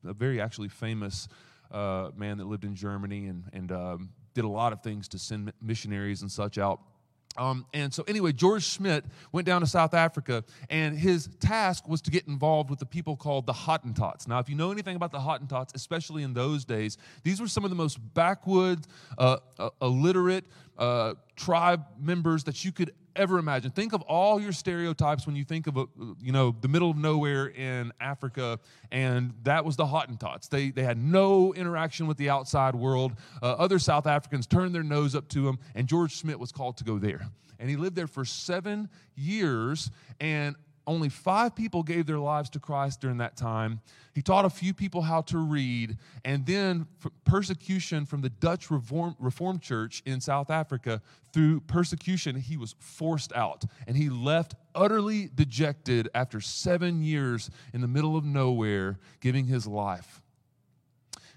a 0.06 0.12
very 0.12 0.40
actually 0.40 0.68
famous 0.68 1.28
uh, 1.70 2.10
man 2.16 2.38
that 2.38 2.46
lived 2.46 2.64
in 2.64 2.74
Germany 2.74 3.26
and, 3.26 3.44
and 3.52 3.72
um, 3.72 4.10
did 4.34 4.44
a 4.44 4.48
lot 4.48 4.72
of 4.72 4.82
things 4.82 5.08
to 5.08 5.18
send 5.18 5.52
missionaries 5.60 6.22
and 6.22 6.30
such 6.30 6.58
out 6.58 6.80
um, 7.38 7.64
and 7.72 7.94
so, 7.94 8.02
anyway, 8.08 8.32
George 8.32 8.64
Schmidt 8.64 9.04
went 9.32 9.46
down 9.46 9.60
to 9.60 9.66
South 9.66 9.94
Africa, 9.94 10.44
and 10.68 10.98
his 10.98 11.28
task 11.40 11.88
was 11.88 12.02
to 12.02 12.10
get 12.10 12.26
involved 12.26 12.68
with 12.68 12.80
the 12.80 12.86
people 12.86 13.16
called 13.16 13.46
the 13.46 13.52
Hottentots. 13.52 14.26
Now, 14.26 14.40
if 14.40 14.48
you 14.48 14.56
know 14.56 14.72
anything 14.72 14.96
about 14.96 15.12
the 15.12 15.20
Hottentots, 15.20 15.74
especially 15.74 16.24
in 16.24 16.34
those 16.34 16.64
days, 16.64 16.98
these 17.22 17.40
were 17.40 17.48
some 17.48 17.64
of 17.64 17.70
the 17.70 17.76
most 17.76 17.98
backwoods, 18.12 18.88
uh, 19.16 19.38
uh, 19.58 19.70
illiterate 19.80 20.44
uh, 20.78 21.14
tribe 21.38 21.86
members 21.98 22.44
that 22.44 22.64
you 22.64 22.72
could 22.72 22.92
ever 23.16 23.38
imagine. 23.38 23.70
Think 23.70 23.92
of 23.92 24.02
all 24.02 24.40
your 24.40 24.52
stereotypes 24.52 25.26
when 25.26 25.36
you 25.36 25.44
think 25.44 25.66
of 25.66 25.76
a, 25.76 25.86
you 26.20 26.32
know 26.32 26.54
the 26.60 26.68
middle 26.68 26.90
of 26.90 26.96
nowhere 26.96 27.46
in 27.46 27.92
Africa, 28.00 28.58
and 28.90 29.32
that 29.44 29.64
was 29.64 29.76
the 29.76 29.86
Hottentots. 29.86 30.48
They 30.48 30.70
they 30.70 30.82
had 30.82 30.98
no 30.98 31.54
interaction 31.54 32.06
with 32.06 32.16
the 32.16 32.28
outside 32.28 32.74
world. 32.74 33.12
Uh, 33.42 33.52
other 33.52 33.78
South 33.78 34.06
Africans 34.06 34.46
turned 34.46 34.74
their 34.74 34.82
nose 34.82 35.14
up 35.14 35.28
to 35.28 35.42
them, 35.42 35.58
and 35.74 35.86
George 35.88 36.16
Schmidt 36.16 36.38
was 36.38 36.52
called 36.52 36.76
to 36.78 36.84
go 36.84 36.98
there, 36.98 37.22
and 37.58 37.70
he 37.70 37.76
lived 37.76 37.96
there 37.96 38.08
for 38.08 38.24
seven 38.24 38.88
years. 39.14 39.90
And 40.20 40.56
only 40.88 41.08
five 41.08 41.54
people 41.54 41.82
gave 41.82 42.06
their 42.06 42.18
lives 42.18 42.50
to 42.50 42.58
Christ 42.58 43.00
during 43.00 43.18
that 43.18 43.36
time. 43.36 43.80
He 44.14 44.22
taught 44.22 44.44
a 44.44 44.50
few 44.50 44.72
people 44.72 45.02
how 45.02 45.20
to 45.22 45.38
read. 45.38 45.98
And 46.24 46.44
then 46.46 46.86
persecution 47.24 48.06
from 48.06 48.22
the 48.22 48.30
Dutch 48.30 48.70
Reform, 48.70 49.14
Reformed 49.20 49.60
Church 49.62 50.02
in 50.06 50.20
South 50.20 50.50
Africa, 50.50 51.02
through 51.32 51.60
persecution, 51.60 52.36
he 52.36 52.56
was 52.56 52.74
forced 52.80 53.32
out. 53.34 53.64
And 53.86 53.96
he 53.96 54.08
left 54.08 54.54
utterly 54.74 55.30
dejected 55.34 56.08
after 56.14 56.40
seven 56.40 57.02
years 57.02 57.50
in 57.72 57.82
the 57.82 57.88
middle 57.88 58.16
of 58.16 58.24
nowhere, 58.24 58.98
giving 59.20 59.44
his 59.44 59.66
life. 59.66 60.22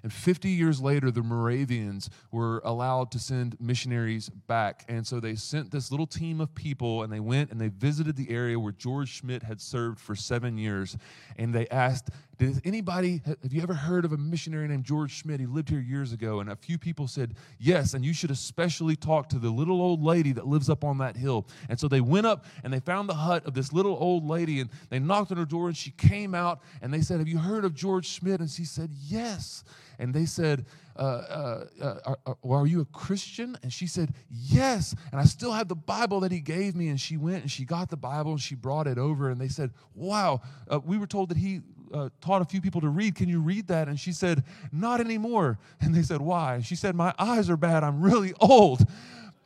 And 0.03 0.11
50 0.11 0.49
years 0.49 0.81
later, 0.81 1.11
the 1.11 1.21
Moravians 1.21 2.09
were 2.31 2.61
allowed 2.63 3.11
to 3.11 3.19
send 3.19 3.59
missionaries 3.59 4.29
back. 4.29 4.85
And 4.87 5.05
so 5.05 5.19
they 5.19 5.35
sent 5.35 5.71
this 5.71 5.91
little 5.91 6.07
team 6.07 6.41
of 6.41 6.53
people 6.55 7.03
and 7.03 7.11
they 7.11 7.19
went 7.19 7.51
and 7.51 7.59
they 7.59 7.67
visited 7.67 8.15
the 8.15 8.29
area 8.29 8.59
where 8.59 8.71
George 8.71 9.09
Schmidt 9.09 9.43
had 9.43 9.61
served 9.61 9.99
for 9.99 10.15
seven 10.15 10.57
years. 10.57 10.97
And 11.37 11.53
they 11.53 11.67
asked, 11.69 12.09
Does 12.41 12.59
anybody, 12.65 13.21
have 13.27 13.53
you 13.53 13.61
ever 13.61 13.75
heard 13.75 14.03
of 14.03 14.13
a 14.13 14.17
missionary 14.17 14.67
named 14.67 14.83
George 14.83 15.11
Schmidt? 15.11 15.39
He 15.39 15.45
lived 15.45 15.69
here 15.69 15.79
years 15.79 16.11
ago. 16.11 16.39
And 16.39 16.49
a 16.49 16.55
few 16.55 16.79
people 16.79 17.07
said, 17.07 17.35
Yes. 17.59 17.93
And 17.93 18.03
you 18.03 18.15
should 18.15 18.31
especially 18.31 18.95
talk 18.95 19.29
to 19.29 19.37
the 19.37 19.51
little 19.51 19.79
old 19.79 20.01
lady 20.01 20.31
that 20.31 20.47
lives 20.47 20.67
up 20.67 20.83
on 20.83 20.97
that 20.97 21.15
hill. 21.15 21.45
And 21.69 21.79
so 21.79 21.87
they 21.87 22.01
went 22.01 22.25
up 22.25 22.45
and 22.63 22.73
they 22.73 22.79
found 22.79 23.07
the 23.07 23.13
hut 23.13 23.45
of 23.45 23.53
this 23.53 23.71
little 23.71 23.95
old 23.95 24.27
lady 24.27 24.59
and 24.59 24.71
they 24.89 24.97
knocked 24.97 25.31
on 25.31 25.37
her 25.37 25.45
door 25.45 25.67
and 25.67 25.77
she 25.77 25.91
came 25.91 26.33
out 26.33 26.61
and 26.81 26.91
they 26.91 27.01
said, 27.01 27.19
Have 27.19 27.27
you 27.27 27.37
heard 27.37 27.63
of 27.63 27.75
George 27.75 28.07
Schmidt? 28.07 28.39
And 28.39 28.49
she 28.49 28.65
said, 28.65 28.89
Yes 28.91 29.63
and 30.01 30.15
they 30.15 30.25
said, 30.25 30.65
uh, 30.97 30.99
uh, 30.99 31.65
uh, 31.79 31.95
are, 32.05 32.19
are, 32.25 32.37
are 32.43 32.65
you 32.65 32.81
a 32.81 32.85
Christian? 32.85 33.55
And 33.61 33.71
she 33.71 33.85
said, 33.85 34.15
Yes. 34.31 34.95
And 35.11 35.21
I 35.21 35.25
still 35.25 35.51
have 35.51 35.67
the 35.67 35.75
Bible 35.75 36.21
that 36.21 36.31
he 36.31 36.39
gave 36.39 36.75
me. 36.75 36.89
And 36.89 36.99
she 36.99 37.17
went 37.17 37.43
and 37.43 37.51
she 37.51 37.65
got 37.65 37.89
the 37.89 37.97
Bible 37.97 38.31
and 38.31 38.41
she 38.41 38.55
brought 38.55 38.87
it 38.87 38.97
over. 38.97 39.29
And 39.29 39.39
they 39.39 39.47
said, 39.47 39.71
Wow, 39.93 40.41
uh, 40.67 40.79
we 40.83 40.97
were 40.97 41.05
told 41.05 41.29
that 41.29 41.37
he 41.37 41.61
uh, 41.93 42.09
taught 42.21 42.41
a 42.41 42.45
few 42.45 42.61
people 42.61 42.81
to 42.81 42.89
read. 42.89 43.15
Can 43.15 43.29
you 43.29 43.41
read 43.41 43.67
that? 43.67 43.87
And 43.87 43.99
she 43.99 44.11
said, 44.11 44.43
Not 44.71 44.99
anymore. 44.99 45.59
And 45.81 45.95
they 45.95 46.03
said, 46.03 46.21
Why? 46.21 46.61
She 46.61 46.75
said, 46.75 46.95
My 46.95 47.13
eyes 47.17 47.49
are 47.49 47.57
bad. 47.57 47.83
I'm 47.83 48.01
really 48.01 48.33
old 48.39 48.85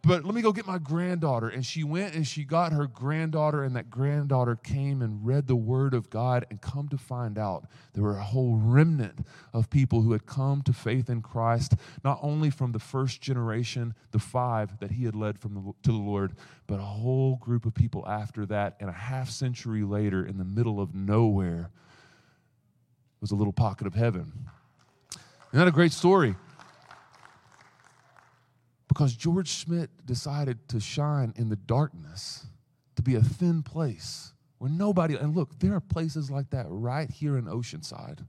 but 0.06 0.24
let 0.24 0.36
me 0.36 0.44
go 0.44 0.52
get 0.52 0.68
my 0.68 0.78
granddaughter. 0.78 1.50
And 1.50 1.66
she 1.66 1.84
went 1.84 2.14
and 2.14 2.28
she 2.28 2.44
got 2.44 2.72
her 2.72 2.86
granddaughter, 2.86 3.64
and 3.64 3.76
that 3.76 3.90
granddaughter 3.90 4.56
came 4.56 5.02
and 5.02 5.26
read 5.26 5.48
the 5.48 5.56
word 5.56 5.96
of 5.96 6.12
God. 6.12 6.46
And 6.52 6.62
come 6.62 6.88
to 6.90 6.98
find 6.98 7.40
out, 7.40 7.66
there 7.94 8.04
were 8.04 8.18
a 8.18 8.24
whole 8.24 8.56
remnant 8.56 9.26
of 9.52 9.72
people 9.72 10.04
who 10.04 10.12
had 10.12 10.28
come 10.28 10.62
to 10.64 10.74
faith 10.74 11.10
in 11.10 11.24
Christ, 11.24 11.74
not 12.04 12.20
only 12.22 12.52
from 12.52 12.72
the 12.72 12.80
first 12.80 13.20
generation, 13.20 13.96
the 14.12 14.20
five 14.20 14.78
that 14.80 14.92
he 14.92 15.06
had 15.06 15.16
led 15.16 15.40
from 15.40 15.56
the, 15.56 15.74
to 15.84 15.92
the 15.92 15.98
Lord, 15.98 16.34
but 16.68 16.76
a 16.76 16.84
whole 16.84 17.38
group 17.38 17.66
of 17.66 17.74
people 17.74 18.08
after 18.08 18.46
that. 18.46 18.78
And 18.80 18.92
a 18.92 18.94
half 18.94 19.32
century 19.32 19.84
later, 19.84 20.24
in 20.24 20.38
the 20.38 20.46
middle 20.46 20.80
of 20.80 20.94
nowhere, 20.94 21.72
was 23.26 23.32
a 23.32 23.36
little 23.36 23.52
pocket 23.52 23.88
of 23.88 23.96
heaven. 23.96 24.32
Isn't 25.12 25.20
that 25.54 25.68
a 25.68 25.72
great 25.72 25.92
story? 25.92 26.36
Because 28.88 29.16
George 29.16 29.48
Schmidt 29.48 29.90
decided 30.06 30.70
to 30.70 30.80
shine 30.80 31.34
in 31.36 31.50
the 31.50 31.56
darkness, 31.56 32.46
to 32.96 33.02
be 33.02 33.16
a 33.16 33.24
thin 33.24 33.64
place 33.64 34.32
where 34.60 34.70
nobody, 34.70 35.16
and 35.16 35.36
look, 35.36 35.58
there 35.58 35.74
are 35.74 35.80
places 35.80 36.30
like 36.30 36.52
that 36.52 36.68
right 36.70 37.10
here 37.10 37.36
in 37.36 37.46
Oceanside. 37.46 38.20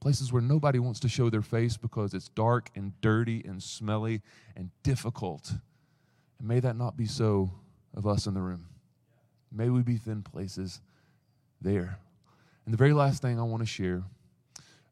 Places 0.00 0.30
where 0.30 0.42
nobody 0.42 0.78
wants 0.78 1.00
to 1.00 1.08
show 1.08 1.30
their 1.30 1.40
face 1.40 1.78
because 1.78 2.12
it's 2.12 2.28
dark 2.28 2.68
and 2.74 2.92
dirty 3.00 3.42
and 3.42 3.62
smelly 3.62 4.20
and 4.54 4.68
difficult. 4.82 5.50
And 6.38 6.46
may 6.46 6.60
that 6.60 6.76
not 6.76 6.94
be 6.94 7.06
so 7.06 7.50
of 7.94 8.06
us 8.06 8.26
in 8.26 8.34
the 8.34 8.42
room. 8.42 8.66
May 9.50 9.70
we 9.70 9.80
be 9.80 9.96
thin 9.96 10.22
places 10.22 10.82
there. 11.62 12.00
And 12.64 12.72
the 12.72 12.78
very 12.78 12.92
last 12.92 13.22
thing 13.22 13.38
I 13.38 13.42
want 13.42 13.62
to 13.62 13.66
share 13.66 14.04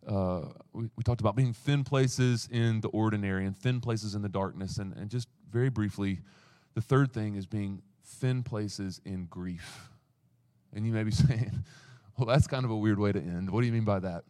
uh, 0.07 0.43
we, 0.73 0.91
we, 0.97 1.05
talked 1.05 1.21
about 1.21 1.37
being 1.37 1.53
thin 1.53 1.85
places 1.85 2.49
in 2.51 2.81
the 2.81 2.89
ordinary 2.89 3.47
and 3.47 3.57
thin 3.57 3.81
places 3.81 4.15
in 4.15 4.23
the 4.23 4.29
darkness. 4.29 4.79
And, 4.79 4.93
and 4.97 5.09
just 5.09 5.29
very 5.51 5.69
briefly, 5.69 6.21
the 6.75 6.81
third 6.81 7.13
thing 7.13 7.37
is 7.37 7.47
being 7.47 7.83
thin 8.05 8.43
places 8.43 9.01
in 9.05 9.27
grief. 9.27 9.89
And 10.75 10.87
you 10.87 10.93
may 10.93 11.05
be 11.05 11.11
saying, 11.13 11.65
well, 12.19 12.27
that's 12.27 12.47
kind 12.47 12.65
of 12.65 12.71
a 12.71 12.77
weird 12.77 12.99
way 12.99 13.13
to 13.13 13.21
end. 13.21 13.51
What 13.51 13.61
do 13.61 13.67
you 13.67 13.73
mean 13.73 13.85
by 13.85 14.01
that? 14.01 14.25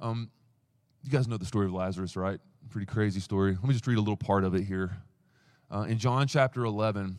Um, 0.00 0.30
you 1.02 1.10
guys 1.10 1.28
know 1.28 1.36
the 1.36 1.44
story 1.44 1.66
of 1.66 1.72
Lazarus, 1.72 2.16
right? 2.16 2.40
Pretty 2.70 2.86
crazy 2.86 3.20
story. 3.20 3.52
Let 3.52 3.64
me 3.64 3.74
just 3.74 3.86
read 3.86 3.98
a 3.98 4.00
little 4.00 4.16
part 4.16 4.44
of 4.44 4.54
it 4.54 4.64
here. 4.64 4.96
Uh, 5.70 5.82
in 5.82 5.98
John 5.98 6.26
chapter 6.26 6.64
11, 6.64 7.16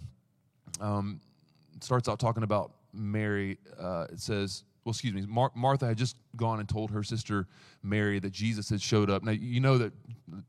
um, 0.79 1.19
starts 1.79 2.09
out 2.09 2.19
talking 2.19 2.43
about 2.43 2.71
Mary. 2.91 3.57
Uh, 3.79 4.07
it 4.09 4.19
says, 4.19 4.63
well, 4.85 4.91
excuse 4.91 5.13
me, 5.13 5.25
Mar- 5.25 5.51
Martha 5.55 5.87
had 5.87 5.97
just 5.97 6.17
gone 6.35 6.59
and 6.59 6.67
told 6.67 6.91
her 6.91 7.03
sister 7.03 7.47
Mary 7.83 8.19
that 8.19 8.31
Jesus 8.31 8.69
had 8.69 8.81
showed 8.81 9.09
up. 9.09 9.23
Now, 9.23 9.31
you 9.31 9.61
know 9.61 9.77
that 9.77 9.93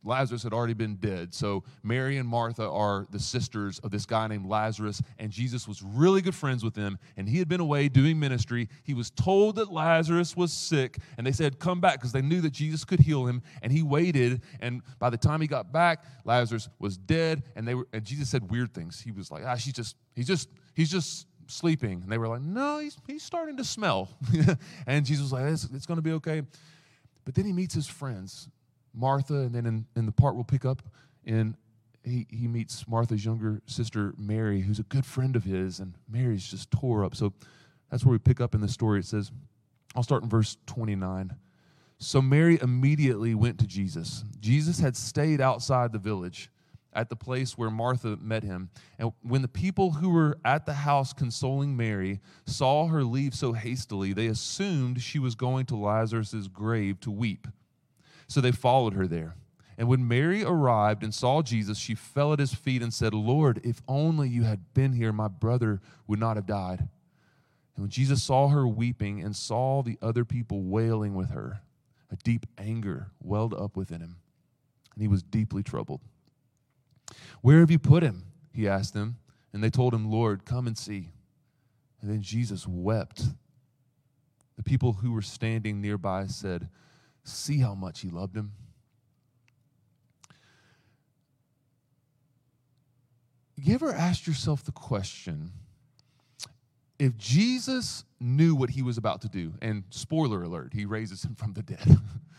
Lazarus 0.02 0.42
had 0.42 0.52
already 0.52 0.74
been 0.74 0.96
dead. 0.96 1.32
So, 1.32 1.62
Mary 1.84 2.16
and 2.16 2.28
Martha 2.28 2.68
are 2.68 3.06
the 3.10 3.20
sisters 3.20 3.78
of 3.80 3.92
this 3.92 4.06
guy 4.06 4.26
named 4.26 4.46
Lazarus, 4.46 5.00
and 5.18 5.30
Jesus 5.30 5.68
was 5.68 5.82
really 5.82 6.20
good 6.20 6.34
friends 6.34 6.64
with 6.64 6.74
them, 6.74 6.98
and 7.16 7.28
he 7.28 7.38
had 7.38 7.48
been 7.48 7.60
away 7.60 7.88
doing 7.88 8.18
ministry. 8.18 8.68
He 8.82 8.94
was 8.94 9.10
told 9.10 9.56
that 9.56 9.72
Lazarus 9.72 10.36
was 10.36 10.52
sick, 10.52 10.98
and 11.16 11.24
they 11.26 11.32
said, 11.32 11.60
Come 11.60 11.80
back, 11.80 11.94
because 11.94 12.12
they 12.12 12.22
knew 12.22 12.40
that 12.40 12.52
Jesus 12.52 12.84
could 12.84 13.00
heal 13.00 13.26
him, 13.26 13.40
and 13.62 13.70
he 13.70 13.82
waited, 13.82 14.42
and 14.60 14.82
by 14.98 15.10
the 15.10 15.18
time 15.18 15.40
he 15.40 15.46
got 15.46 15.72
back, 15.72 16.04
Lazarus 16.24 16.68
was 16.80 16.96
dead, 16.96 17.44
and 17.54 17.68
they 17.68 17.74
were, 17.76 17.86
and 17.92 18.04
Jesus 18.04 18.30
said 18.30 18.50
weird 18.50 18.74
things. 18.74 19.00
He 19.00 19.12
was 19.12 19.30
like, 19.30 19.44
Ah, 19.44 19.54
she's 19.54 19.74
just, 19.74 19.96
he's 20.16 20.26
just, 20.26 20.48
he's 20.74 20.90
just 20.90 21.26
sleeping. 21.46 22.02
And 22.02 22.10
they 22.10 22.18
were 22.18 22.28
like, 22.28 22.42
no, 22.42 22.78
he's, 22.78 22.96
he's 23.06 23.22
starting 23.22 23.56
to 23.58 23.64
smell. 23.64 24.08
and 24.86 25.04
Jesus 25.04 25.22
was 25.22 25.32
like, 25.32 25.44
it's, 25.44 25.64
it's 25.72 25.86
going 25.86 25.98
to 25.98 26.02
be 26.02 26.12
okay. 26.12 26.42
But 27.24 27.34
then 27.34 27.44
he 27.44 27.52
meets 27.52 27.74
his 27.74 27.86
friends, 27.86 28.48
Martha, 28.92 29.34
and 29.34 29.54
then 29.54 29.66
in, 29.66 29.86
in 29.96 30.06
the 30.06 30.12
part 30.12 30.34
we'll 30.34 30.44
pick 30.44 30.64
up 30.64 30.82
in, 31.24 31.56
he, 32.04 32.26
he 32.30 32.46
meets 32.46 32.86
Martha's 32.86 33.24
younger 33.24 33.62
sister, 33.66 34.14
Mary, 34.18 34.60
who's 34.60 34.78
a 34.78 34.84
good 34.84 35.06
friend 35.06 35.36
of 35.36 35.44
his, 35.44 35.80
and 35.80 35.94
Mary's 36.08 36.46
just 36.46 36.70
tore 36.70 37.04
up. 37.04 37.16
So 37.16 37.32
that's 37.90 38.04
where 38.04 38.12
we 38.12 38.18
pick 38.18 38.40
up 38.40 38.54
in 38.54 38.60
the 38.60 38.68
story. 38.68 39.00
It 39.00 39.06
says, 39.06 39.30
I'll 39.94 40.02
start 40.02 40.22
in 40.22 40.28
verse 40.28 40.56
29. 40.66 41.34
So 41.98 42.20
Mary 42.20 42.58
immediately 42.60 43.34
went 43.34 43.58
to 43.60 43.66
Jesus. 43.66 44.24
Jesus 44.40 44.80
had 44.80 44.96
stayed 44.96 45.40
outside 45.40 45.92
the 45.92 45.98
village 45.98 46.50
at 46.94 47.08
the 47.08 47.16
place 47.16 47.58
where 47.58 47.70
Martha 47.70 48.16
met 48.20 48.42
him. 48.42 48.70
And 48.98 49.12
when 49.22 49.42
the 49.42 49.48
people 49.48 49.92
who 49.92 50.10
were 50.10 50.38
at 50.44 50.66
the 50.66 50.74
house 50.74 51.12
consoling 51.12 51.76
Mary 51.76 52.20
saw 52.46 52.86
her 52.86 53.04
leave 53.04 53.34
so 53.34 53.52
hastily, 53.52 54.12
they 54.12 54.26
assumed 54.26 55.00
she 55.00 55.18
was 55.18 55.34
going 55.34 55.66
to 55.66 55.76
Lazarus' 55.76 56.48
grave 56.48 57.00
to 57.00 57.10
weep. 57.10 57.48
So 58.26 58.40
they 58.40 58.52
followed 58.52 58.94
her 58.94 59.06
there. 59.06 59.34
And 59.76 59.88
when 59.88 60.06
Mary 60.06 60.44
arrived 60.44 61.02
and 61.02 61.12
saw 61.12 61.42
Jesus, 61.42 61.78
she 61.78 61.94
fell 61.94 62.32
at 62.32 62.38
his 62.38 62.54
feet 62.54 62.82
and 62.82 62.94
said, 62.94 63.12
Lord, 63.12 63.60
if 63.64 63.82
only 63.88 64.28
you 64.28 64.44
had 64.44 64.72
been 64.72 64.92
here, 64.92 65.12
my 65.12 65.28
brother 65.28 65.80
would 66.06 66.20
not 66.20 66.36
have 66.36 66.46
died. 66.46 66.88
And 67.76 67.82
when 67.82 67.90
Jesus 67.90 68.22
saw 68.22 68.48
her 68.48 68.68
weeping 68.68 69.20
and 69.20 69.34
saw 69.34 69.82
the 69.82 69.98
other 70.00 70.24
people 70.24 70.62
wailing 70.62 71.14
with 71.14 71.30
her, 71.30 71.62
a 72.10 72.16
deep 72.16 72.46
anger 72.56 73.08
welled 73.20 73.52
up 73.52 73.76
within 73.76 74.00
him, 74.00 74.16
and 74.94 75.02
he 75.02 75.08
was 75.08 75.24
deeply 75.24 75.64
troubled. 75.64 76.00
Where 77.40 77.60
have 77.60 77.70
you 77.70 77.78
put 77.78 78.02
him? 78.02 78.24
He 78.52 78.68
asked 78.68 78.94
them. 78.94 79.16
And 79.52 79.62
they 79.62 79.70
told 79.70 79.94
him, 79.94 80.10
Lord, 80.10 80.44
come 80.44 80.66
and 80.66 80.76
see. 80.76 81.10
And 82.00 82.10
then 82.10 82.22
Jesus 82.22 82.66
wept. 82.66 83.22
The 84.56 84.62
people 84.62 84.94
who 84.94 85.12
were 85.12 85.22
standing 85.22 85.80
nearby 85.80 86.26
said, 86.26 86.68
See 87.22 87.58
how 87.58 87.74
much 87.74 88.00
he 88.00 88.10
loved 88.10 88.36
him. 88.36 88.52
You 93.56 93.74
ever 93.74 93.92
asked 93.92 94.26
yourself 94.26 94.64
the 94.64 94.72
question 94.72 95.52
if 96.98 97.16
Jesus 97.16 98.04
knew 98.20 98.54
what 98.54 98.70
he 98.70 98.82
was 98.82 98.98
about 98.98 99.20
to 99.22 99.28
do, 99.28 99.54
and 99.60 99.84
spoiler 99.90 100.42
alert, 100.42 100.72
he 100.74 100.84
raises 100.84 101.24
him 101.24 101.34
from 101.34 101.52
the 101.52 101.62
dead. 101.62 101.98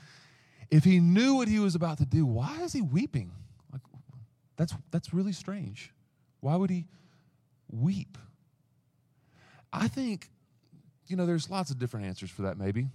if 0.71 0.83
he 0.83 0.99
knew 0.99 1.35
what 1.35 1.47
he 1.47 1.59
was 1.59 1.75
about 1.75 1.97
to 1.97 2.05
do, 2.05 2.25
why 2.25 2.61
is 2.61 2.73
he 2.73 2.81
weeping? 2.81 3.31
That's, 4.57 4.73
that's 4.91 5.13
really 5.13 5.33
strange. 5.33 5.91
Why 6.39 6.55
would 6.55 6.69
he 6.69 6.85
weep? 7.69 8.17
I 9.73 9.87
think, 9.87 10.29
you 11.07 11.15
know, 11.15 11.25
there's 11.25 11.49
lots 11.49 11.71
of 11.71 11.79
different 11.79 12.05
answers 12.05 12.29
for 12.29 12.43
that, 12.43 12.57
maybe. 12.57 12.87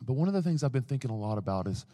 But 0.00 0.14
one 0.14 0.28
of 0.28 0.34
the 0.34 0.42
things 0.42 0.64
I've 0.64 0.72
been 0.72 0.82
thinking 0.82 1.10
a 1.10 1.16
lot 1.16 1.38
about 1.38 1.66
is 1.66 1.86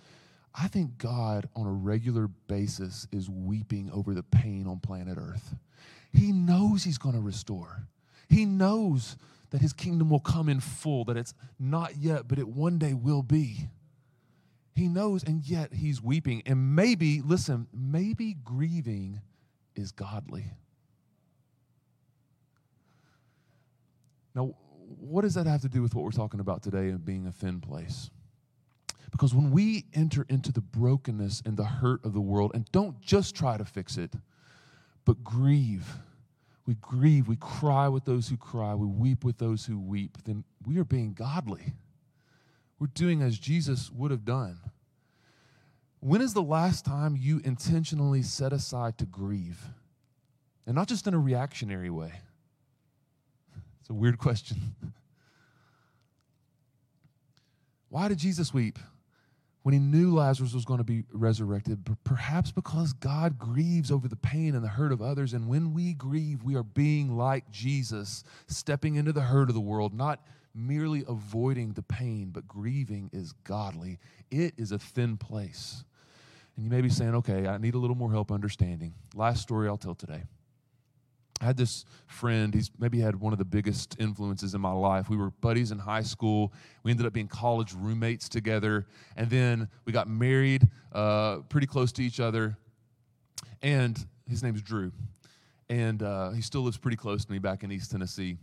I 0.55 0.69
think 0.69 0.99
God, 0.99 1.49
on 1.55 1.67
a 1.67 1.73
regular 1.73 2.29
basis, 2.49 3.07
is 3.13 3.31
weeping 3.31 3.91
over 3.93 4.15
the 4.15 4.23
pain 4.23 4.67
on 4.67 4.81
planet 4.81 5.17
Earth. 5.19 5.55
He 6.13 6.33
knows 6.33 6.83
He's 6.83 6.99
going 6.99 7.15
to 7.15 7.21
restore, 7.21 7.87
He 8.29 8.45
knows 8.45 9.17
that 9.51 9.61
His 9.61 9.73
kingdom 9.73 10.11
will 10.11 10.21
come 10.21 10.49
in 10.49 10.61
full, 10.61 11.05
that 11.05 11.17
it's 11.17 11.35
not 11.59 11.97
yet, 11.97 12.29
but 12.29 12.39
it 12.39 12.49
one 12.49 12.79
day 12.79 12.95
will 12.95 13.23
be. 13.23 13.69
He 14.75 14.89
knows, 14.89 15.25
and 15.25 15.45
yet 15.45 15.75
he's 15.75 16.03
weeping. 16.03 16.43
And 16.47 16.75
maybe, 16.75 17.21
listen, 17.21 17.67
maybe 17.73 18.35
grieving 18.45 19.21
is 19.75 19.93
godly. 19.93 20.45
Now, 24.35 24.55
what 24.99 25.23
does 25.23 25.35
that 25.35 25.47
have 25.47 25.63
to 25.63 25.69
do 25.69 25.83
with 25.83 25.95
what 25.95 26.05
we're 26.05 26.11
talking 26.11 26.41
about 26.41 26.63
today 26.63 26.89
and 26.89 27.05
being 27.05 27.27
a 27.27 27.33
thin 27.33 27.61
place? 27.61 28.11
Because 29.11 29.35
when 29.35 29.51
we 29.51 29.87
enter 29.93 30.25
into 30.29 30.53
the 30.53 30.61
brokenness 30.61 31.43
and 31.45 31.57
the 31.57 31.65
hurt 31.65 32.05
of 32.05 32.13
the 32.13 32.21
world 32.21 32.53
and 32.55 32.65
don't 32.71 33.01
just 33.01 33.35
try 33.35 33.57
to 33.57 33.65
fix 33.65 33.97
it, 33.97 34.15
but 35.05 35.25
grieve, 35.25 35.99
we 36.67 36.75
grieve, 36.75 37.27
we 37.27 37.37
cry 37.37 37.89
with 37.89 38.05
those 38.05 38.29
who 38.29 38.37
cry, 38.37 38.75
we 38.75 38.87
weep 38.87 39.25
with 39.25 39.39
those 39.39 39.67
who 39.67 39.79
weep, 39.79 40.19
then 40.25 40.45
we 40.65 40.79
are 40.79 40.85
being 40.85 41.13
godly. 41.13 41.75
We're 42.81 42.89
doing 42.89 43.23
as 43.23 43.39
Jesus 43.39 43.93
would 43.93 44.11
have 44.11 44.25
done. 44.25 44.59
When 46.01 46.23
is 46.23 46.33
the 46.33 46.43
last 46.43 46.87
time 46.87 47.15
you 47.15 47.43
intentionally 47.45 48.23
set 48.23 48.55
aside 48.55 48.97
to 48.99 49.05
grieve? 49.05 49.63
And 50.67 50.75
not 50.75 50.89
just 50.89 51.07
in 51.07 51.13
a 51.13 51.19
reactionary 51.19 51.91
way. 51.91 52.13
It's 53.81 53.91
a 53.91 53.95
weird 53.95 54.19
question. 54.19 54.57
Why 57.91 58.09
did 58.09 58.19
Jesus 58.19 58.55
weep 58.55 58.79
when 59.63 59.75
he 59.75 59.79
knew 59.79 60.15
Lazarus 60.15 60.55
was 60.55 60.65
going 60.65 60.79
to 60.79 60.85
be 60.85 61.05
resurrected? 61.13 61.85
Perhaps 62.03 62.51
because 62.51 62.95
God 62.95 63.39
grieves 63.39 63.91
over 63.91 64.09
the 64.09 64.17
pain 64.17 64.55
and 64.55 64.65
the 64.65 64.69
hurt 64.69 64.93
of 64.93 65.03
others. 65.03 65.35
And 65.35 65.49
when 65.49 65.75
we 65.75 65.93
grieve, 65.93 66.45
we 66.45 66.55
are 66.55 66.63
being 66.63 67.19
like 67.19 67.51
Jesus, 67.51 68.25
stepping 68.47 68.95
into 68.95 69.13
the 69.13 69.21
hurt 69.21 69.51
of 69.51 69.55
the 69.55 69.61
world, 69.61 69.93
not 69.93 70.25
merely 70.55 71.05
avoiding 71.09 71.73
the 71.73 71.83
pain, 71.83 72.31
but 72.33 72.47
grieving 72.49 73.11
is 73.13 73.33
godly. 73.45 73.99
It 74.31 74.55
is 74.57 74.73
a 74.73 74.79
thin 74.79 75.17
place. 75.17 75.85
And 76.57 76.65
you 76.65 76.71
may 76.71 76.81
be 76.81 76.89
saying, 76.89 77.15
okay, 77.17 77.47
I 77.47 77.59
need 77.59 77.75
a 77.75 77.79
little 77.79 77.97
more 77.97 78.11
help 78.11 78.33
understanding. 78.33 78.95
Last 79.15 79.43
story 79.43 79.69
I'll 79.69 79.77
tell 79.77 79.95
today. 79.95 80.25
I 81.41 81.47
had 81.47 81.57
this 81.57 81.87
friend, 82.07 82.53
he's 82.53 82.71
maybe 82.79 83.01
had 83.01 83.17
one 83.17 83.33
of 83.33 83.39
the 83.39 83.47
biggest 83.47 83.97
influences 83.99 84.55
in 84.55 84.61
my 84.61 84.73
life. 84.73 85.09
We 85.09 85.17
were 85.17 85.31
buddies 85.31 85.73
in 85.73 85.79
high 85.79 86.03
school. 86.03 86.53
We 86.83 86.91
ended 86.91 87.07
up 87.07 87.15
being 87.15 87.29
college 87.29 87.73
roommates 87.73 88.29
together. 88.29 88.87
And 89.17 89.31
then 89.31 89.69
we 89.87 89.93
got 89.93 90.07
married 90.07 90.69
uh, 90.93 91.39
pretty 91.49 91.67
close 91.67 91.93
to 91.93 92.03
each 92.03 92.21
other. 92.21 92.59
And 93.63 93.99
his 94.29 94.43
name's 94.43 94.61
Drew. 94.61 94.93
And 95.71 96.03
uh, 96.03 96.33
he 96.33 96.43
still 96.43 96.61
lives 96.61 96.77
pretty 96.77 96.99
close 96.99 97.25
to 97.25 97.33
me 97.33 97.39
back 97.39 97.63
in 97.63 97.73
East 97.73 97.91
Tennessee. 97.91 98.37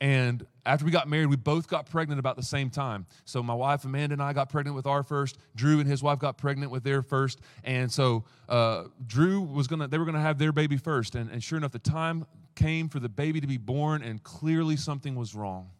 And 0.00 0.46
after 0.64 0.84
we 0.84 0.90
got 0.90 1.08
married, 1.08 1.26
we 1.26 1.36
both 1.36 1.68
got 1.68 1.90
pregnant 1.90 2.18
about 2.18 2.36
the 2.36 2.42
same 2.42 2.70
time. 2.70 3.06
So 3.26 3.42
my 3.42 3.52
wife 3.52 3.84
Amanda 3.84 4.14
and 4.14 4.22
I 4.22 4.32
got 4.32 4.48
pregnant 4.48 4.74
with 4.74 4.86
our 4.86 5.02
first. 5.02 5.36
Drew 5.54 5.78
and 5.78 5.88
his 5.88 6.02
wife 6.02 6.18
got 6.18 6.38
pregnant 6.38 6.72
with 6.72 6.84
their 6.84 7.02
first. 7.02 7.40
And 7.64 7.92
so 7.92 8.24
uh, 8.48 8.84
Drew 9.06 9.42
was 9.42 9.66
gonna, 9.66 9.88
they 9.88 9.98
were 9.98 10.06
gonna 10.06 10.20
have 10.20 10.38
their 10.38 10.52
baby 10.52 10.78
first. 10.78 11.14
And, 11.14 11.30
and 11.30 11.42
sure 11.42 11.58
enough, 11.58 11.72
the 11.72 11.78
time 11.78 12.26
came 12.54 12.88
for 12.88 12.98
the 12.98 13.08
baby 13.08 13.40
to 13.40 13.46
be 13.46 13.58
born, 13.58 14.02
and 14.02 14.22
clearly 14.22 14.76
something 14.76 15.14
was 15.14 15.34
wrong. 15.34 15.70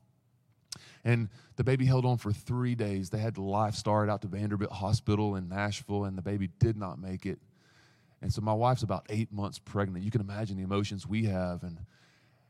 And 1.02 1.28
the 1.56 1.64
baby 1.64 1.86
held 1.86 2.04
on 2.04 2.18
for 2.18 2.32
three 2.32 2.74
days. 2.74 3.08
They 3.08 3.18
had 3.18 3.34
to 3.36 3.42
life 3.42 3.74
start 3.74 4.10
out 4.10 4.20
to 4.22 4.28
Vanderbilt 4.28 4.70
Hospital 4.70 5.36
in 5.36 5.48
Nashville, 5.48 6.04
and 6.04 6.16
the 6.16 6.22
baby 6.22 6.50
did 6.58 6.76
not 6.76 6.98
make 6.98 7.24
it. 7.24 7.38
And 8.22 8.30
so 8.30 8.42
my 8.42 8.52
wife's 8.52 8.82
about 8.82 9.06
eight 9.08 9.32
months 9.32 9.58
pregnant. 9.58 10.04
You 10.04 10.10
can 10.10 10.20
imagine 10.20 10.58
the 10.58 10.62
emotions 10.62 11.06
we 11.06 11.24
have, 11.24 11.62
and 11.62 11.78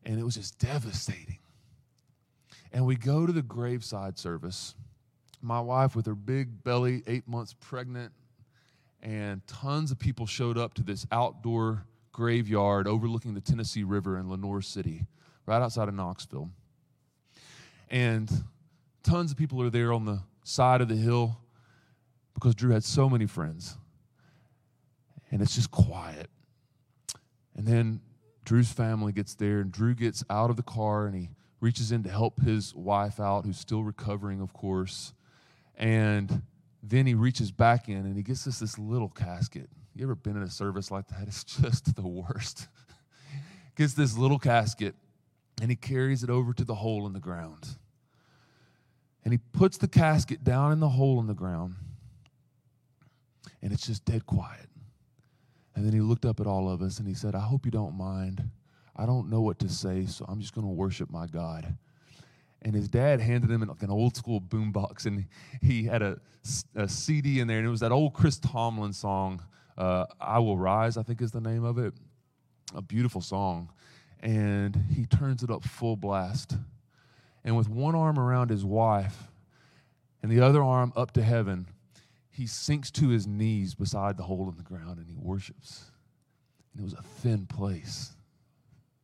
and 0.05 0.19
it 0.19 0.25
was 0.25 0.35
just 0.35 0.59
devastating. 0.59 1.39
And 2.73 2.87
we 2.87 2.97
go 2.97 3.27
to 3.27 3.33
the 3.33 3.43
graveside 3.43 4.19
service. 4.19 4.75
My 5.43 5.61
wife, 5.61 5.97
with 5.97 6.07
her 6.07 6.15
big 6.15 6.63
belly, 6.63 7.03
eight 7.07 7.27
months 7.27 7.55
pregnant, 7.59 8.13
and 9.03 9.45
tons 9.47 9.91
of 9.91 9.99
people 9.99 10.27
showed 10.27 10.59
up 10.59 10.75
to 10.75 10.83
this 10.83 11.07
outdoor 11.11 11.85
graveyard 12.13 12.87
overlooking 12.87 13.35
the 13.35 13.41
Tennessee 13.41 13.83
River 13.83 14.19
in 14.19 14.29
Lenoir 14.29 14.61
City, 14.61 15.07
right 15.47 15.63
outside 15.63 15.89
of 15.89 15.95
Knoxville. 15.95 16.51
And 17.91 18.31
tons 19.03 19.33
of 19.33 19.39
people 19.39 19.63
are 19.63 19.71
there 19.71 19.93
on 19.93 20.05
the 20.05 20.21
side 20.45 20.81
of 20.81 20.89
the 20.89 20.97
hill 20.97 21.41
because 22.35 22.55
Drew 22.55 22.73
had 22.73 22.85
so 22.85 23.09
many 23.09 23.27
friends. 23.27 23.77
And 25.31 25.41
it's 25.41 25.55
just 25.55 25.71
quiet. 25.71 26.29
And 27.57 27.67
then 27.67 28.01
Drew's 28.45 28.73
family 28.73 29.13
gets 29.13 29.35
there, 29.35 29.61
and 29.61 29.71
Drew 29.71 29.95
gets 29.95 30.25
out 30.29 30.51
of 30.51 30.57
the 30.57 30.63
car 30.63 31.07
and 31.07 31.15
he 31.15 31.31
reaches 31.61 31.93
in 31.93 32.03
to 32.03 32.11
help 32.11 32.41
his 32.41 32.75
wife 32.75 33.21
out, 33.21 33.45
who's 33.45 33.59
still 33.59 33.83
recovering, 33.83 34.41
of 34.41 34.53
course. 34.53 35.13
And 35.77 36.43
then 36.83 37.07
he 37.07 37.15
reaches 37.15 37.51
back 37.51 37.89
in 37.89 37.99
and 37.99 38.17
he 38.17 38.23
gets 38.23 38.47
us 38.47 38.59
this 38.59 38.79
little 38.79 39.09
casket. 39.09 39.69
You 39.95 40.05
ever 40.05 40.15
been 40.15 40.37
in 40.37 40.43
a 40.43 40.51
service 40.51 40.91
like 40.91 41.09
that? 41.09 41.23
It's 41.27 41.45
just 41.45 41.95
the 41.95 42.07
worst. 42.07 42.69
gets 43.77 43.95
this 43.95 44.17
little 44.17 44.39
casket 44.39 44.95
and 45.61 45.71
he 45.71 45.77
carries 45.77 46.23
it 46.23 46.31
over 46.31 46.53
to 46.55 46.65
the 46.65 46.75
hole 46.75 47.07
in 47.07 47.13
the 47.13 47.21
ground. 47.21 47.77
And 49.25 49.33
he 49.33 49.39
puts 49.53 49.77
the 49.77 49.89
casket 49.89 50.43
down 50.43 50.73
in 50.73 50.81
the 50.81 50.89
hole 50.89 51.21
in 51.21 51.27
the 51.27 51.35
ground. 51.35 51.75
And 53.63 53.73
it's 53.73 53.87
just 53.87 54.07
dead 54.07 54.25
quiet. 54.25 54.67
And 55.75 55.85
then 55.85 55.93
he 55.93 56.01
looked 56.01 56.25
up 56.25 56.41
at 56.41 56.47
all 56.47 56.71
of 56.71 56.81
us 56.81 56.99
and 56.99 57.07
he 57.07 57.15
said, 57.15 57.35
I 57.35 57.41
hope 57.41 57.67
you 57.67 57.71
don't 57.71 57.97
mind. 57.97 58.51
I 59.01 59.07
don't 59.07 59.31
know 59.31 59.41
what 59.41 59.59
to 59.61 59.69
say, 59.71 60.05
so 60.05 60.27
I'm 60.29 60.41
just 60.41 60.55
going 60.55 60.67
to 60.67 60.73
worship 60.73 61.11
my 61.11 61.27
God. 61.27 61.75
And 62.61 62.75
his 62.75 62.87
dad 62.87 63.19
handed 63.19 63.51
him 63.51 63.63
like 63.63 63.83
an 63.83 63.91
old 63.91 64.15
school 64.15 64.43
boombox, 64.43 65.07
and 65.07 65.25
he 65.63 65.85
had 65.85 66.03
a, 66.03 66.21
a, 66.77 66.87
CD 66.87 67.41
in 67.41 67.47
there, 67.47 67.57
and 67.57 67.67
it 67.67 67.71
was 67.71 67.81
that 67.81 67.93
old 67.93 68.13
Chris 68.13 68.39
Tomlin 68.39 68.93
song, 68.93 69.43
uh, 69.79 70.05
I 70.21 70.39
Will 70.41 70.59
Rise, 70.59 70.99
I 70.99 71.03
think 71.03 71.23
is 71.23 71.31
the 71.31 71.41
name 71.41 71.65
of 71.65 71.79
it. 71.79 71.95
A 72.75 72.83
beautiful 72.83 73.23
song. 73.23 73.73
And 74.21 74.77
he 74.95 75.07
turns 75.07 75.43
it 75.43 75.51
up 75.51 75.65
full 75.65 75.97
blast. 75.97 76.59
And 77.43 77.57
with 77.57 77.71
one 77.71 77.95
arm 77.95 78.19
around 78.19 78.51
his 78.51 78.67
wife 78.67 79.29
and 80.23 80.31
the 80.31 80.43
other 80.43 80.63
arm 80.63 80.93
up 80.95 81.13
to 81.13 81.23
heaven, 81.23 81.67
he 82.31 82.47
sinks 82.47 82.91
to 82.91 83.09
his 83.09 83.27
knees 83.27 83.75
beside 83.75 84.19
the 84.19 84.25
hole 84.25 84.51
in 84.51 84.59
the 84.59 84.63
ground 84.63 84.99
and 84.99 85.09
he 85.09 85.17
worships. 85.17 85.85
And 86.75 86.83
it 86.83 86.85
was 86.85 86.93
a 86.93 87.03
thin 87.03 87.47
place. 87.47 88.13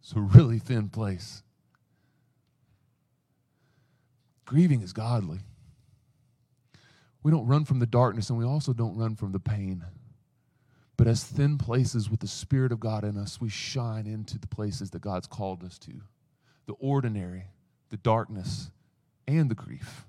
It's 0.06 0.14
a 0.14 0.20
really 0.20 0.60
thin 0.60 0.88
place. 0.88 1.42
Grieving 4.44 4.82
is 4.82 4.92
godly. 4.92 5.40
We 7.24 7.32
don't 7.32 7.48
run 7.48 7.64
from 7.64 7.80
the 7.80 7.86
darkness 7.86 8.30
and 8.30 8.38
we 8.38 8.44
also 8.44 8.72
don't 8.72 8.96
run 8.96 9.16
from 9.16 9.32
the 9.32 9.40
pain. 9.40 9.84
But 10.96 11.08
as 11.08 11.24
thin 11.24 11.58
places 11.58 12.08
with 12.08 12.20
the 12.20 12.28
Spirit 12.28 12.70
of 12.70 12.78
God 12.78 13.02
in 13.02 13.18
us, 13.18 13.40
we 13.40 13.48
shine 13.48 14.06
into 14.06 14.38
the 14.38 14.46
places 14.46 14.90
that 14.90 15.00
God's 15.00 15.26
called 15.26 15.64
us 15.64 15.76
to 15.80 16.00
the 16.66 16.74
ordinary, 16.74 17.46
the 17.90 17.96
darkness, 17.96 18.70
and 19.26 19.50
the 19.50 19.56
grief. 19.56 20.06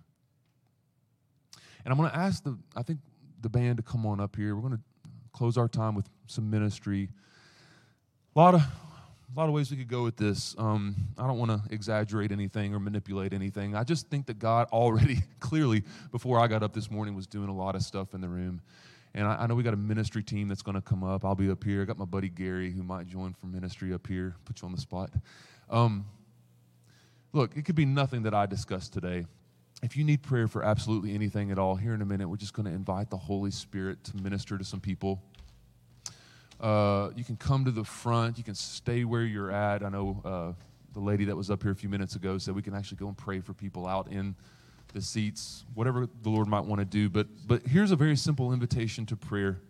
And 1.84 1.92
I'm 1.92 1.98
going 1.98 2.12
to 2.12 2.16
ask 2.16 2.44
the, 2.44 2.56
I 2.76 2.84
think, 2.84 3.00
the 3.42 3.50
band 3.50 3.78
to 3.78 3.84
come 3.84 4.06
on 4.06 4.20
up 4.20 4.36
here. 4.36 4.56
We're 4.56 4.70
going 4.70 4.78
to 4.78 4.84
close 5.34 5.58
our 5.58 5.68
time 5.68 5.96
with 5.96 6.08
some 6.28 6.52
ministry. 6.52 7.10
A 8.36 8.40
lot 8.40 8.54
of 8.54 8.62
a 9.34 9.40
lot 9.40 9.48
of 9.48 9.54
ways 9.54 9.70
we 9.70 9.78
could 9.78 9.90
go 9.90 10.04
with 10.04 10.16
this. 10.16 10.56
Um, 10.58 10.96
I 11.18 11.28
don't 11.28 11.38
want 11.38 11.52
to 11.52 11.62
exaggerate 11.74 12.32
anything 12.32 12.74
or 12.74 12.80
manipulate 12.80 13.34
anything. 13.34 13.76
I 13.76 13.84
just 13.84 14.08
think 14.08 14.26
that 14.28 14.40
God 14.40 14.68
already, 14.72 15.20
clearly, 15.40 15.84
before 16.12 16.40
I 16.40 16.48
got 16.48 16.64
up 16.64 16.74
this 16.74 16.90
morning, 16.90 17.16
was 17.16 17.28
doing 17.28 17.50
a 17.50 17.56
lot 17.56 17.76
of 17.76 17.82
stuff 17.82 18.14
in 18.14 18.22
the 18.22 18.30
room. 18.30 18.62
And 19.14 19.28
I, 19.28 19.44
I 19.44 19.48
know 19.48 19.56
we 19.56 19.64
got 19.64 19.74
a 19.74 19.78
ministry 19.78 20.24
team 20.24 20.48
that's 20.48 20.62
going 20.62 20.76
to 20.76 20.82
come 20.82 21.04
up. 21.04 21.26
I'll 21.26 21.36
be 21.36 21.50
up 21.50 21.64
here. 21.64 21.82
I 21.82 21.86
got 21.86 21.98
my 21.98 22.06
buddy 22.06 22.30
Gary 22.30 22.72
who 22.72 22.84
might 22.84 23.08
join 23.08 23.34
for 23.34 23.48
ministry 23.48 23.94
up 23.94 24.08
here. 24.08 24.36
Put 24.46 24.62
you 24.62 24.68
on 24.68 24.72
the 24.72 24.82
spot. 24.82 25.12
Um, 25.70 26.06
look, 27.34 27.58
it 27.58 27.66
could 27.66 27.76
be 27.76 27.86
nothing 27.86 28.24
that 28.24 28.34
I 28.34 28.46
discussed 28.46 28.94
today. 28.94 29.26
If 29.84 29.96
you 29.96 30.04
need 30.04 30.24
prayer 30.24 30.48
for 30.48 30.64
absolutely 30.64 31.14
anything 31.14 31.52
at 31.52 31.60
all, 31.60 31.76
here 31.76 31.94
in 31.94 32.02
a 32.02 32.06
minute, 32.06 32.28
we're 32.28 32.38
just 32.38 32.54
going 32.54 32.66
to 32.66 32.72
invite 32.72 33.10
the 33.10 33.18
Holy 33.18 33.52
Spirit 33.52 34.04
to 34.06 34.18
minister 34.18 34.58
to 34.58 34.64
some 34.64 34.80
people. 34.80 35.22
Uh, 36.60 37.10
you 37.16 37.24
can 37.24 37.38
come 37.38 37.66
to 37.66 37.72
the 37.72 37.84
front. 37.84 38.38
You 38.38 38.44
can 38.44 38.56
stay 38.56 39.04
where 39.04 39.24
you're 39.24 39.52
at. 39.52 39.84
I 39.84 39.90
know 39.90 40.22
uh, 40.26 40.54
the 40.94 41.00
lady 41.00 41.26
that 41.26 41.36
was 41.36 41.52
up 41.52 41.62
here 41.62 41.72
a 41.72 41.76
few 41.76 41.90
minutes 41.90 42.16
ago 42.16 42.38
said 42.38 42.56
we 42.56 42.62
can 42.62 42.74
actually 42.74 42.98
go 42.98 43.08
and 43.08 43.18
pray 43.18 43.40
for 43.40 43.54
people 43.54 43.86
out 43.86 44.12
in 44.12 44.36
the 44.94 45.02
seats, 45.02 45.66
whatever 45.76 46.08
the 46.24 46.30
Lord 46.30 46.48
might 46.48 46.66
want 46.66 46.80
to 46.80 46.86
do. 46.86 47.10
But, 47.10 47.28
but 47.46 47.62
here's 47.68 47.92
a 47.92 47.96
very 47.96 48.16
simple 48.16 48.54
invitation 48.54 49.06
to 49.08 49.16
prayer. 49.16 49.62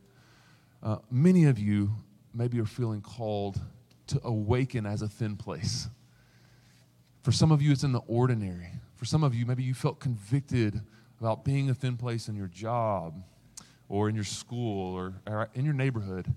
Uh, 0.82 0.98
many 1.12 1.46
of 1.46 1.60
you 1.60 1.92
maybe 2.34 2.60
are 2.60 2.66
feeling 2.66 3.02
called 3.02 3.60
to 4.08 4.22
awaken 4.24 4.86
as 4.86 5.02
a 5.02 5.08
thin 5.08 5.36
place. 5.36 5.90
For 7.24 7.34
some 7.34 7.52
of 7.52 7.62
you, 7.62 7.74
it's 7.74 7.84
in 7.84 7.92
the 7.92 8.02
ordinary. 8.08 8.72
For 8.96 9.04
some 9.04 9.24
of 9.24 9.36
you, 9.36 9.46
maybe 9.46 9.64
you 9.64 9.74
felt 9.74 10.00
convicted 10.00 10.80
about 11.20 11.44
being 11.44 11.70
a 11.70 11.74
thin 11.74 11.98
place 11.98 12.30
in 12.30 12.36
your 12.36 12.48
job 12.48 13.22
or 13.90 14.08
in 14.08 14.16
your 14.16 14.24
school 14.24 14.94
or, 14.94 15.16
or 15.26 15.50
in 15.54 15.66
your 15.66 15.74
neighborhood 15.74 16.34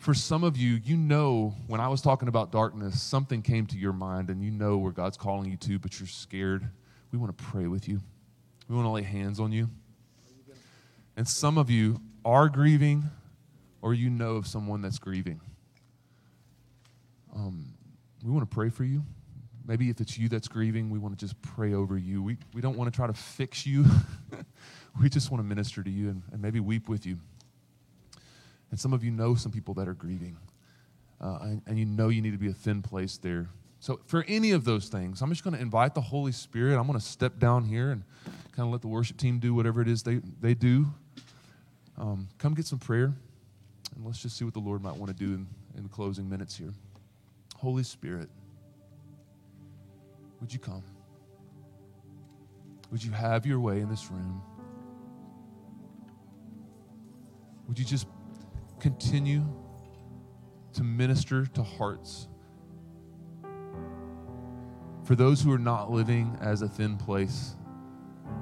for 0.00 0.14
some 0.14 0.44
of 0.44 0.56
you, 0.56 0.80
you 0.82 0.96
know, 0.96 1.54
when 1.66 1.78
I 1.78 1.88
was 1.88 2.00
talking 2.00 2.26
about 2.26 2.50
darkness, 2.50 3.00
something 3.00 3.42
came 3.42 3.66
to 3.66 3.76
your 3.76 3.92
mind 3.92 4.30
and 4.30 4.42
you 4.42 4.50
know 4.50 4.78
where 4.78 4.92
God's 4.92 5.18
calling 5.18 5.50
you 5.50 5.58
to, 5.58 5.78
but 5.78 6.00
you're 6.00 6.08
scared. 6.08 6.66
We 7.12 7.18
want 7.18 7.36
to 7.36 7.44
pray 7.44 7.66
with 7.66 7.86
you, 7.86 8.00
we 8.66 8.74
want 8.74 8.86
to 8.86 8.90
lay 8.90 9.02
hands 9.02 9.38
on 9.38 9.52
you. 9.52 9.68
And 11.16 11.28
some 11.28 11.58
of 11.58 11.68
you 11.68 12.00
are 12.24 12.48
grieving, 12.48 13.10
or 13.82 13.92
you 13.92 14.08
know 14.08 14.36
of 14.36 14.46
someone 14.46 14.80
that's 14.80 14.98
grieving. 14.98 15.38
Um, 17.36 17.66
we 18.24 18.30
want 18.30 18.48
to 18.48 18.54
pray 18.54 18.70
for 18.70 18.84
you. 18.84 19.04
maybe 19.66 19.90
if 19.90 20.00
it's 20.00 20.18
you 20.18 20.30
that's 20.30 20.48
grieving, 20.48 20.88
we 20.88 20.98
want 20.98 21.18
to 21.18 21.22
just 21.22 21.40
pray 21.42 21.74
over 21.74 21.98
you. 21.98 22.22
We, 22.22 22.38
we 22.54 22.62
don't 22.62 22.76
want 22.76 22.90
to 22.90 22.96
try 22.96 23.06
to 23.06 23.12
fix 23.12 23.66
you. 23.66 23.84
we 25.00 25.10
just 25.10 25.30
want 25.30 25.42
to 25.42 25.46
minister 25.46 25.82
to 25.82 25.90
you 25.90 26.08
and, 26.08 26.22
and, 26.32 26.40
maybe 26.40 26.58
weep 26.58 26.88
with 26.88 27.04
you. 27.04 27.18
And 28.70 28.78
some 28.78 28.92
of 28.92 29.02
you 29.02 29.10
know 29.10 29.34
some 29.34 29.52
people 29.52 29.74
that 29.74 29.88
are 29.88 29.94
grieving, 29.94 30.36
uh, 31.20 31.38
and, 31.42 31.62
and 31.66 31.78
you 31.78 31.84
know 31.84 32.08
you 32.08 32.22
need 32.22 32.32
to 32.32 32.38
be 32.38 32.48
a 32.48 32.54
thin 32.54 32.82
place 32.82 33.18
there. 33.18 33.48
So, 33.80 33.98
for 34.06 34.24
any 34.28 34.52
of 34.52 34.64
those 34.64 34.88
things, 34.88 35.22
I'm 35.22 35.30
just 35.30 35.42
going 35.42 35.56
to 35.56 35.60
invite 35.60 35.94
the 35.94 36.02
Holy 36.02 36.32
Spirit. 36.32 36.78
I'm 36.78 36.86
going 36.86 36.98
to 36.98 37.04
step 37.04 37.38
down 37.38 37.64
here 37.64 37.90
and 37.90 38.04
kind 38.52 38.66
of 38.66 38.72
let 38.72 38.82
the 38.82 38.88
worship 38.88 39.16
team 39.16 39.38
do 39.38 39.54
whatever 39.54 39.80
it 39.80 39.88
is 39.88 40.02
they, 40.02 40.20
they 40.40 40.54
do. 40.54 40.86
Um, 41.96 42.28
come 42.38 42.54
get 42.54 42.66
some 42.66 42.78
prayer, 42.78 43.14
and 43.96 44.04
let's 44.04 44.22
just 44.22 44.36
see 44.36 44.44
what 44.44 44.54
the 44.54 44.60
Lord 44.60 44.82
might 44.82 44.96
want 44.96 45.10
to 45.10 45.16
do 45.16 45.34
in, 45.34 45.46
in 45.76 45.82
the 45.82 45.88
closing 45.88 46.28
minutes 46.28 46.56
here. 46.56 46.72
Holy 47.56 47.82
Spirit, 47.82 48.28
would 50.40 50.52
you 50.52 50.58
come? 50.58 50.82
Would 52.90 53.02
you 53.02 53.12
have 53.12 53.46
your 53.46 53.60
way 53.60 53.80
in 53.80 53.88
this 53.88 54.10
room? 54.10 54.42
Would 57.68 57.78
you 57.78 57.84
just 57.84 58.06
continue 58.80 59.44
to 60.72 60.82
minister 60.82 61.46
to 61.46 61.62
hearts? 61.62 62.28
For 65.04 65.14
those 65.14 65.42
who 65.42 65.52
are 65.52 65.58
not 65.58 65.90
living 65.90 66.36
as 66.40 66.62
a 66.62 66.68
thin 66.68 66.96
place, 66.96 67.56